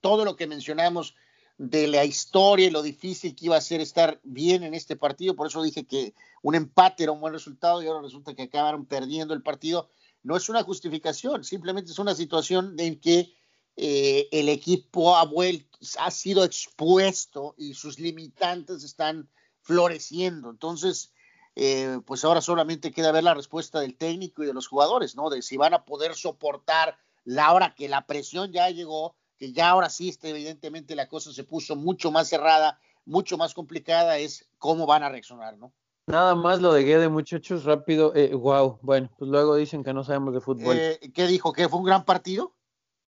todo 0.00 0.24
lo 0.24 0.36
que 0.36 0.46
mencionamos 0.46 1.16
de 1.58 1.86
la 1.86 2.06
historia 2.06 2.68
y 2.68 2.70
lo 2.70 2.80
difícil 2.80 3.36
que 3.36 3.44
iba 3.44 3.58
a 3.58 3.60
ser 3.60 3.82
estar 3.82 4.18
bien 4.22 4.62
en 4.62 4.72
este 4.72 4.96
partido, 4.96 5.36
por 5.36 5.48
eso 5.48 5.62
dije 5.62 5.84
que 5.84 6.14
un 6.40 6.54
empate 6.54 7.02
era 7.02 7.12
un 7.12 7.20
buen 7.20 7.34
resultado 7.34 7.82
y 7.82 7.86
ahora 7.86 8.00
resulta 8.00 8.34
que 8.34 8.44
acabaron 8.44 8.86
perdiendo 8.86 9.34
el 9.34 9.42
partido. 9.42 9.90
No 10.22 10.36
es 10.36 10.48
una 10.48 10.62
justificación, 10.62 11.44
simplemente 11.44 11.92
es 11.92 11.98
una 11.98 12.14
situación 12.14 12.74
en 12.78 13.00
que 13.00 13.34
eh, 13.76 14.28
el 14.32 14.48
equipo 14.48 15.16
ha 15.16 15.24
vuelto, 15.24 15.78
ha 15.98 16.10
sido 16.10 16.44
expuesto 16.44 17.54
y 17.56 17.74
sus 17.74 17.98
limitantes 17.98 18.84
están 18.84 19.28
floreciendo. 19.62 20.50
Entonces, 20.50 21.12
eh, 21.56 22.00
pues 22.06 22.24
ahora 22.24 22.40
solamente 22.40 22.90
queda 22.90 23.12
ver 23.12 23.24
la 23.24 23.34
respuesta 23.34 23.80
del 23.80 23.96
técnico 23.96 24.42
y 24.42 24.46
de 24.46 24.54
los 24.54 24.66
jugadores, 24.66 25.16
¿no? 25.16 25.30
De 25.30 25.42
si 25.42 25.56
van 25.56 25.74
a 25.74 25.84
poder 25.84 26.14
soportar 26.14 26.98
la 27.24 27.52
hora 27.52 27.74
que 27.74 27.88
la 27.88 28.06
presión 28.06 28.52
ya 28.52 28.68
llegó 28.70 29.16
que 29.40 29.52
ya 29.54 29.70
ahora 29.70 29.88
sí, 29.88 30.14
evidentemente 30.22 30.94
la 30.94 31.08
cosa 31.08 31.32
se 31.32 31.44
puso 31.44 31.74
mucho 31.74 32.10
más 32.10 32.28
cerrada, 32.28 32.78
mucho 33.06 33.38
más 33.38 33.54
complicada, 33.54 34.18
es 34.18 34.46
cómo 34.58 34.84
van 34.84 35.02
a 35.02 35.08
reaccionar, 35.08 35.56
¿no? 35.56 35.72
Nada 36.10 36.34
más 36.34 36.60
lo 36.60 36.72
de 36.72 36.82
Guede, 36.82 37.08
muchachos, 37.08 37.64
rápido. 37.64 38.12
Eh, 38.16 38.34
wow, 38.34 38.78
bueno, 38.82 39.10
pues 39.16 39.30
luego 39.30 39.54
dicen 39.54 39.84
que 39.84 39.92
no 39.92 40.02
sabemos 40.02 40.34
de 40.34 40.40
fútbol. 40.40 40.76
Eh, 40.76 40.98
¿Qué 41.14 41.26
dijo? 41.26 41.52
¿Que 41.52 41.68
fue 41.68 41.78
un 41.78 41.84
gran 41.84 42.04
partido? 42.04 42.56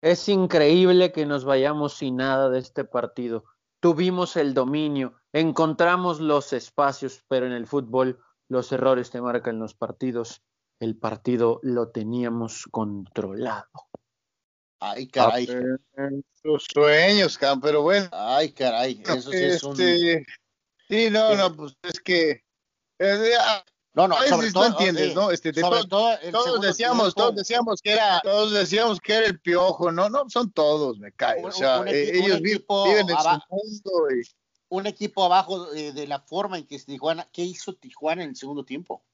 Es 0.00 0.28
increíble 0.28 1.12
que 1.12 1.26
nos 1.26 1.44
vayamos 1.44 1.94
sin 1.94 2.16
nada 2.16 2.48
de 2.48 2.60
este 2.60 2.84
partido. 2.84 3.44
Tuvimos 3.80 4.36
el 4.36 4.54
dominio, 4.54 5.14
encontramos 5.32 6.20
los 6.20 6.52
espacios, 6.52 7.24
pero 7.26 7.46
en 7.46 7.52
el 7.52 7.66
fútbol 7.66 8.20
los 8.48 8.70
errores 8.70 9.10
te 9.10 9.20
marcan 9.20 9.58
los 9.58 9.74
partidos. 9.74 10.42
El 10.78 10.96
partido 10.96 11.58
lo 11.62 11.88
teníamos 11.90 12.66
controlado. 12.70 13.68
Ay, 14.78 15.08
caray. 15.08 15.48
Sus 16.42 16.66
sueños, 16.72 17.38
pero 17.62 17.82
bueno. 17.82 18.08
Ay, 18.12 18.52
caray. 18.52 19.00
Eso 19.04 19.30
sí 19.30 19.36
es 19.36 19.62
un. 19.62 19.80
Este, 19.80 20.26
sí, 20.88 21.08
no, 21.10 21.34
no, 21.36 21.54
pues 21.56 21.76
es 21.82 22.00
que. 22.00 22.44
No, 23.94 24.08
no, 24.08 24.16
sobre 24.22 24.50
todo, 24.52 24.66
entiendes, 24.66 25.14
¿no? 25.14 25.30
Este, 25.30 25.52
sobre 25.52 25.84
todo, 25.84 26.16
todos 26.30 26.60
decíamos, 26.62 27.14
todos 27.14 27.34
decíamos 27.34 27.82
que 27.82 27.92
era, 27.92 28.20
todos 28.22 28.52
decíamos 28.52 29.00
que 29.00 29.12
era 29.12 29.26
el 29.26 29.38
piojo, 29.38 29.92
no, 29.92 30.08
no, 30.08 30.28
son 30.30 30.50
todos, 30.50 30.98
me 30.98 31.12
cae. 31.12 31.44
o 31.44 31.52
sea, 31.52 31.82
eh, 31.86 32.10
ellos 32.14 32.40
viven 32.40 33.10
en 33.10 33.16
su 33.18 33.30
mundo. 33.50 34.10
Y... 34.10 34.22
Un 34.70 34.86
equipo 34.86 35.24
abajo 35.24 35.66
de, 35.66 36.06
la 36.06 36.20
forma 36.20 36.56
en 36.56 36.66
que 36.66 36.78
Tijuana, 36.78 37.28
¿qué 37.30 37.42
hizo 37.42 37.74
Tijuana 37.74 38.22
en 38.22 38.30
el 38.30 38.36
segundo 38.36 38.64
tiempo? 38.64 39.04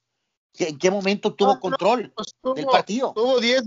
¿En 0.57 0.77
qué 0.77 0.89
momento 0.89 1.33
tuvo 1.33 1.59
control 1.59 2.13
pues 2.15 2.33
del 2.55 2.65
partido? 2.65 3.11
Tuvo 3.13 3.39
10 3.39 3.63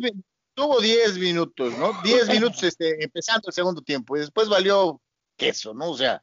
tuvo 0.54 0.80
10 0.80 1.18
minutos, 1.18 1.76
¿no? 1.78 1.92
10 2.02 2.28
minutos 2.28 2.62
este, 2.62 3.02
empezando 3.04 3.48
el 3.48 3.54
segundo 3.54 3.82
tiempo 3.82 4.16
y 4.16 4.20
después 4.20 4.48
valió 4.48 5.00
queso, 5.37 5.74
¿no? 5.74 5.90
O 5.90 5.96
sea, 5.96 6.22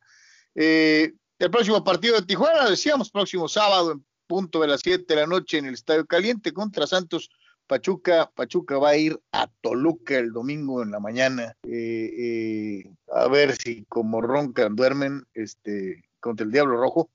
eh, 0.56 1.14
el 1.40 1.50
próximo 1.50 1.84
partido 1.84 2.16
de 2.16 2.26
Tijuana, 2.26 2.70
decíamos, 2.70 3.10
próximo 3.10 3.48
sábado 3.48 3.94
en 3.94 4.06
punto 4.28 4.62
de 4.62 4.68
las 4.68 4.82
7 4.82 5.06
de 5.08 5.22
la 5.22 5.28
noche 5.28 5.58
en 5.58 5.66
el 5.66 5.74
Estadio 5.74 6.06
Caliente 6.06 6.54
contra 6.54 6.86
Santos. 6.86 7.30
Pachuca, 7.66 8.32
Pachuca 8.34 8.78
va 8.78 8.90
a 8.90 8.98
ir 8.98 9.20
a 9.32 9.48
Toluca 9.62 10.18
el 10.18 10.32
domingo 10.32 10.82
en 10.82 10.90
la 10.90 11.00
mañana 11.00 11.56
eh, 11.68 12.12
eh, 12.18 12.92
a 13.14 13.28
ver 13.28 13.56
si 13.56 13.86
como 13.86 14.22
roncan 14.22 14.76
duermen 14.76 15.24
este 15.36 16.04
contra 16.20 16.48
el 16.48 16.52
Diablo 16.52 16.78
Rojo 16.78 17.12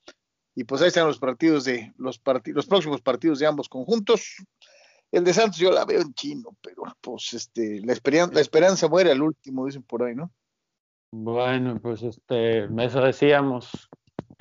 y 0.55 0.63
pues 0.63 0.81
ahí 0.81 0.89
están 0.89 1.09
los 1.09 1.19
partidos 1.19 1.65
de 1.65 1.93
los 1.99 2.21
partidos 2.21 2.55
los 2.55 2.67
próximos 2.67 3.01
partidos 3.01 3.41
de 3.41 3.47
ambos 3.47 3.69
conjuntos 3.69 4.37
el 5.15 5.23
de 5.23 5.33
Santos 5.33 5.59
yo 5.59 5.71
la 5.71 5.85
veo 5.85 6.01
en 6.01 6.13
chino, 6.13 6.57
pero 6.61 6.83
pues 7.01 7.35
este, 7.35 7.81
la, 7.81 7.95
la 8.33 8.41
esperanza 8.41 8.89
muere 8.89 9.13
al 9.13 9.23
último, 9.23 9.65
dicen 9.65 9.85
por 9.85 10.03
ahí, 10.03 10.17
¿no? 10.17 10.33
Bueno, 11.13 11.79
pues 11.81 12.03
este, 12.03 12.65
eso 12.85 13.01
decíamos. 13.01 13.89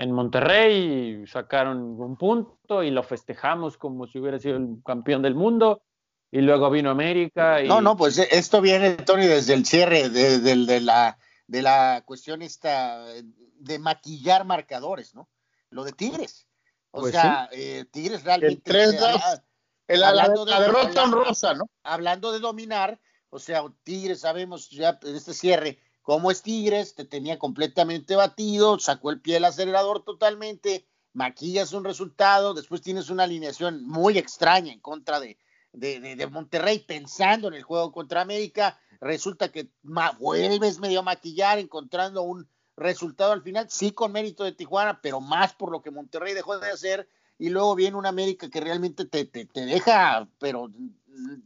En 0.04 0.12
Monterrey 0.12 1.26
sacaron 1.28 2.00
un 2.00 2.18
punto 2.18 2.84
y 2.84 2.92
lo 2.92 3.04
festejamos 3.04 3.78
como 3.78 4.06
si 4.06 4.20
hubiera 4.20 4.38
sido 4.38 4.58
el 4.58 4.82
campeón 4.86 5.22
del 5.22 5.34
mundo. 5.34 5.82
Y 6.30 6.42
luego 6.42 6.70
vino 6.70 6.90
América. 6.90 7.62
Y... 7.62 7.68
No, 7.70 7.80
no, 7.80 7.96
pues 7.96 8.18
esto 8.18 8.60
viene, 8.60 8.96
Tony, 8.96 9.28
desde 9.28 9.54
el 9.54 9.66
cierre 9.66 10.10
de, 10.10 10.40
de, 10.40 10.82
la, 10.82 11.18
de 11.48 11.62
la 11.62 12.04
cuestión 12.06 12.42
esta 12.42 13.06
de 13.06 13.80
maquillar 13.80 14.44
marcadores, 14.44 15.16
¿no? 15.16 15.30
Lo 15.70 15.86
de 15.86 15.94
Tigres. 15.94 16.48
O 16.92 17.02
pues 17.02 17.14
sea, 17.14 17.48
eh, 17.54 17.86
Tigres 17.90 18.24
realmente. 18.24 18.62
tres, 18.64 19.02
hablando 19.88 20.46
la, 20.46 20.60
de, 20.60 20.66
derrota 20.66 21.04
honrosa, 21.04 21.54
¿no? 21.54 21.70
Hablando 21.82 22.34
de 22.34 22.40
dominar, 22.40 23.00
o 23.30 23.40
sea, 23.40 23.64
Tigres, 23.84 24.20
sabemos 24.20 24.70
ya 24.70 25.00
en 25.02 25.16
este 25.16 25.34
cierre 25.34 25.80
cómo 26.04 26.30
es 26.30 26.44
Tigres, 26.44 26.94
te 26.94 27.06
tenía 27.06 27.40
completamente 27.40 28.16
batido, 28.16 28.78
sacó 28.78 29.10
el 29.10 29.22
pie 29.22 29.36
del 29.36 29.46
acelerador 29.46 30.04
totalmente, 30.04 30.86
maquillas 31.14 31.74
un 31.74 31.84
resultado, 31.84 32.54
después 32.54 32.82
tienes 32.82 33.10
una 33.10 33.24
alineación 33.24 33.84
muy 33.86 34.18
extraña 34.18 34.72
en 34.72 34.80
contra 34.80 35.20
de, 35.20 35.38
de, 35.72 36.28
Monterrey, 36.28 36.80
pensando 36.80 37.48
en 37.48 37.56
el 37.56 37.64
juego 37.64 37.92
contra 37.92 38.22
América, 38.22 38.80
resulta 39.00 39.52
que 39.52 39.70
vuelves 40.20 40.80
medio 40.80 41.00
a 41.00 41.04
maquillar, 41.04 41.58
encontrando 41.58 42.22
un 42.22 42.48
resultado 42.76 43.32
al 43.32 43.42
final, 43.42 43.68
sí 43.70 43.92
con 43.92 44.12
mérito 44.12 44.44
de 44.44 44.52
Tijuana, 44.52 45.00
pero 45.02 45.22
más 45.22 45.54
por 45.54 45.72
lo 45.72 45.82
que 45.82 45.92
Monterrey 45.92 46.34
dejó 46.34 46.58
de 46.60 46.70
hacer 46.70 47.08
y 47.40 47.50
luego 47.50 47.76
viene 47.76 47.98
un 47.98 48.06
América 48.06 48.50
que 48.50 48.62
realmente 48.62 49.06
te, 49.06 49.26
te, 49.26 49.48
deja, 49.66 50.28
pero 50.40 50.70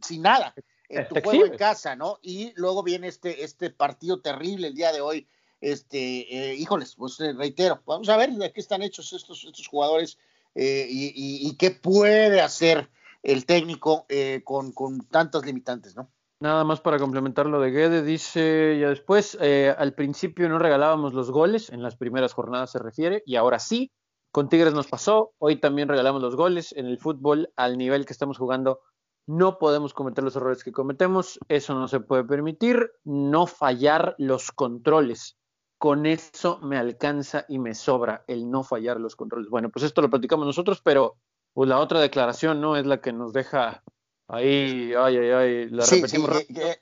sin 0.02 0.22
nada, 0.22 0.54
en 0.88 1.08
tu 1.08 1.14
juego 1.24 1.46
en 1.46 1.56
casa, 1.56 1.96
¿no? 1.96 2.18
Y 2.22 2.52
luego 2.56 2.82
viene 2.82 3.08
este, 3.08 3.44
este 3.44 3.70
partido 3.70 4.20
terrible 4.20 4.68
el 4.68 4.74
día 4.74 4.92
de 4.92 5.00
hoy. 5.00 5.28
Este, 5.60 6.52
eh, 6.52 6.54
híjoles, 6.54 6.94
pues 6.94 7.18
eh, 7.18 7.32
reitero, 7.32 7.82
vamos 7.84 8.08
a 8.08 8.16
ver 8.16 8.30
de 8.30 8.52
qué 8.52 8.60
están 8.60 8.82
hechos 8.82 9.12
estos, 9.12 9.42
estos 9.42 9.66
jugadores 9.66 10.16
eh, 10.54 10.86
y, 10.88 11.56
qué 11.56 11.72
puede 11.72 12.40
hacer 12.40 12.88
el 13.24 13.44
técnico 13.44 14.06
con, 14.44 14.72
con 14.72 15.00
tantas 15.06 15.44
limitantes, 15.44 15.96
¿no? 15.96 16.10
Nada 16.40 16.62
más 16.62 16.80
para 16.80 16.98
complementar 16.98 17.46
lo 17.46 17.60
de 17.60 17.72
Guede, 17.72 18.02
dice 18.04 18.78
ya 18.80 18.88
después, 18.88 19.36
al 19.40 19.94
principio 19.94 20.48
no 20.48 20.60
regalábamos 20.60 21.12
los 21.12 21.30
goles, 21.32 21.70
en 21.70 21.82
las 21.82 21.96
primeras 21.96 22.32
jornadas 22.32 22.70
se 22.70 22.78
refiere, 22.78 23.22
y 23.26 23.34
ahora 23.34 23.58
sí, 23.58 23.92
con 24.30 24.48
Tigres 24.48 24.74
nos 24.74 24.86
pasó, 24.86 25.32
hoy 25.38 25.56
también 25.56 25.88
regalamos 25.88 26.22
los 26.22 26.36
goles. 26.36 26.72
En 26.76 26.86
el 26.86 26.98
fútbol, 26.98 27.50
al 27.56 27.78
nivel 27.78 28.04
que 28.04 28.12
estamos 28.12 28.38
jugando, 28.38 28.80
no 29.28 29.58
podemos 29.58 29.92
cometer 29.92 30.24
los 30.24 30.34
errores 30.36 30.64
que 30.64 30.72
cometemos, 30.72 31.38
eso 31.48 31.74
no 31.74 31.86
se 31.86 32.00
puede 32.00 32.24
permitir, 32.24 32.92
no 33.04 33.46
fallar 33.46 34.14
los 34.16 34.50
controles. 34.50 35.36
Con 35.76 36.06
eso 36.06 36.58
me 36.62 36.78
alcanza 36.78 37.44
y 37.46 37.58
me 37.58 37.74
sobra 37.74 38.24
el 38.26 38.50
no 38.50 38.64
fallar 38.64 38.98
los 38.98 39.16
controles. 39.16 39.50
Bueno, 39.50 39.68
pues 39.68 39.84
esto 39.84 40.00
lo 40.00 40.08
platicamos 40.08 40.46
nosotros, 40.46 40.80
pero 40.82 41.18
pues 41.52 41.68
la 41.68 41.78
otra 41.78 42.00
declaración 42.00 42.62
no 42.62 42.74
es 42.76 42.86
la 42.86 43.02
que 43.02 43.12
nos 43.12 43.34
deja 43.34 43.82
ahí, 44.28 44.94
ay, 44.98 45.18
ay, 45.18 45.30
ay, 45.30 45.70
la 45.70 45.84
repetimos. 45.84 46.30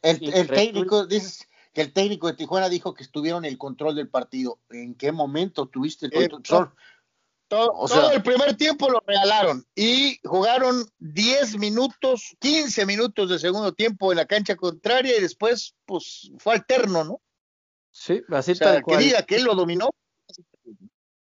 el, 0.03 0.47
técnico, 0.47 1.05
dices 1.05 1.49
que 1.75 1.81
el 1.81 1.93
técnico 1.93 2.29
de 2.29 2.35
Tijuana 2.35 2.69
dijo 2.69 2.95
que 2.95 3.03
estuvieron 3.03 3.45
el 3.45 3.59
control 3.59 3.97
del 3.97 4.09
partido. 4.09 4.61
¿En 4.71 4.95
qué 4.95 5.11
momento 5.11 5.67
tuviste 5.67 6.07
el 6.07 6.13
eh, 6.15 6.29
Todo, 7.49 8.11
el 8.11 8.23
primer 8.23 8.57
tiempo 8.57 8.91
lo 8.91 9.01
regalaron 9.07 9.65
y 9.77 10.19
jugaron 10.25 10.85
10 10.99 11.59
minutos, 11.59 12.37
15 12.41 12.87
minutos 12.87 13.31
de 13.31 13.39
segundo 13.39 13.73
tiempo 13.73 14.11
en 14.11 14.19
la 14.19 14.27
cancha 14.27 14.57
contraria 14.57 15.17
y 15.17 15.21
después, 15.21 15.77
pues, 15.85 16.33
fue 16.39 16.55
alterno, 16.55 17.05
¿no? 17.05 17.21
Sí, 17.93 18.21
así 18.31 18.55
tal 18.55 18.83
cual. 18.83 18.99
Que 18.99 19.05
diga 19.05 19.23
que 19.23 19.37
él 19.37 19.45
lo 19.45 19.55
dominó. 19.55 19.91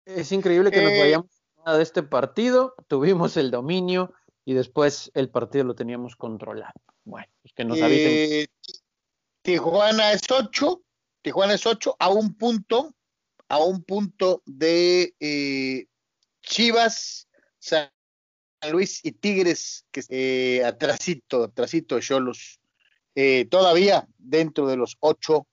Es 0.04 0.32
increíble 0.32 0.70
que 0.72 0.82
nos 0.82 0.92
eh, 0.92 1.00
vayamos 1.00 1.36
de 1.74 1.82
este 1.82 2.02
partido, 2.02 2.74
tuvimos 2.86 3.36
el 3.36 3.50
dominio 3.50 4.12
y 4.44 4.54
después 4.54 5.10
el 5.14 5.30
partido 5.30 5.64
lo 5.64 5.74
teníamos 5.74 6.16
controlado. 6.16 6.74
Bueno, 7.04 7.28
pues 7.42 7.52
que 7.54 7.64
nos 7.64 7.80
avisen. 7.80 8.12
Eh, 8.12 8.46
Tijuana 9.42 10.12
es 10.12 10.22
8, 10.30 10.82
Tijuana 11.22 11.54
es 11.54 11.66
8 11.66 11.96
a 11.98 12.08
un 12.08 12.34
punto, 12.34 12.94
a 13.48 13.58
un 13.58 13.82
punto 13.82 14.42
de 14.44 15.14
eh, 15.20 15.86
Chivas, 16.46 17.28
San 17.58 17.90
Luis 18.70 19.04
y 19.04 19.12
Tigres, 19.12 19.84
que 19.90 20.02
eh, 20.08 20.64
atrasito, 20.64 21.44
atrasito 21.44 21.96
de 21.96 22.00
Cholos, 22.00 22.60
eh, 23.14 23.46
todavía 23.46 24.06
dentro 24.16 24.66
de 24.66 24.76
los 24.76 24.96
ocho, 25.00 25.46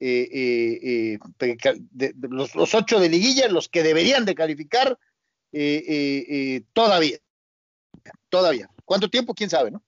eh, 0.00 1.18
de, 1.38 2.14
los, 2.28 2.54
los, 2.54 2.74
ocho 2.74 2.98
de 2.98 3.08
liguilla, 3.08 3.48
los 3.48 3.68
que 3.68 3.82
deberían 3.82 4.24
de 4.24 4.34
calificar, 4.34 4.98
todavía, 6.72 7.18
todavía. 8.28 8.68
¿Cuánto 8.84 9.08
tiempo? 9.08 9.34
¿Quién 9.34 9.50
sabe, 9.50 9.70
no? 9.70 9.82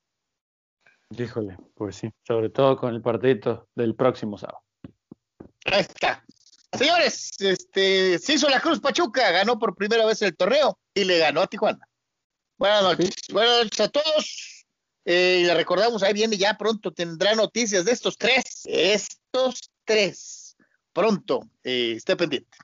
Híjole, 1.16 1.56
pues 1.74 1.96
sí, 1.96 2.10
sobre 2.22 2.50
todo 2.50 2.76
con 2.76 2.94
el 2.94 3.02
partidito 3.02 3.68
del 3.74 3.94
próximo 3.94 4.38
sábado. 4.38 4.62
Ahí 5.64 5.80
está. 5.80 6.24
Señores, 6.76 7.32
este, 7.40 8.18
se 8.18 8.34
hizo 8.34 8.48
la 8.48 8.60
Cruz 8.60 8.80
Pachuca, 8.80 9.30
ganó 9.32 9.58
por 9.58 9.74
primera 9.74 10.06
vez 10.06 10.22
el 10.22 10.36
torneo 10.36 10.78
y 10.94 11.04
le 11.04 11.18
ganó 11.18 11.42
a 11.42 11.46
Tijuana. 11.46 11.86
Buenas 12.56 12.82
noches. 12.82 13.14
Buenas 13.32 13.64
noches 13.64 13.80
a 13.80 13.88
todos. 13.88 14.66
Eh, 15.04 15.40
y 15.40 15.44
le 15.44 15.54
recordamos, 15.54 16.02
ahí 16.02 16.12
viene 16.12 16.36
ya 16.36 16.56
pronto, 16.56 16.92
tendrá 16.92 17.34
noticias 17.34 17.84
de 17.84 17.92
estos 17.92 18.16
tres. 18.16 18.62
Estos 18.64 19.70
tres. 19.84 20.56
Pronto, 20.92 21.48
eh, 21.64 21.94
esté 21.96 22.16
pendiente. 22.16 22.56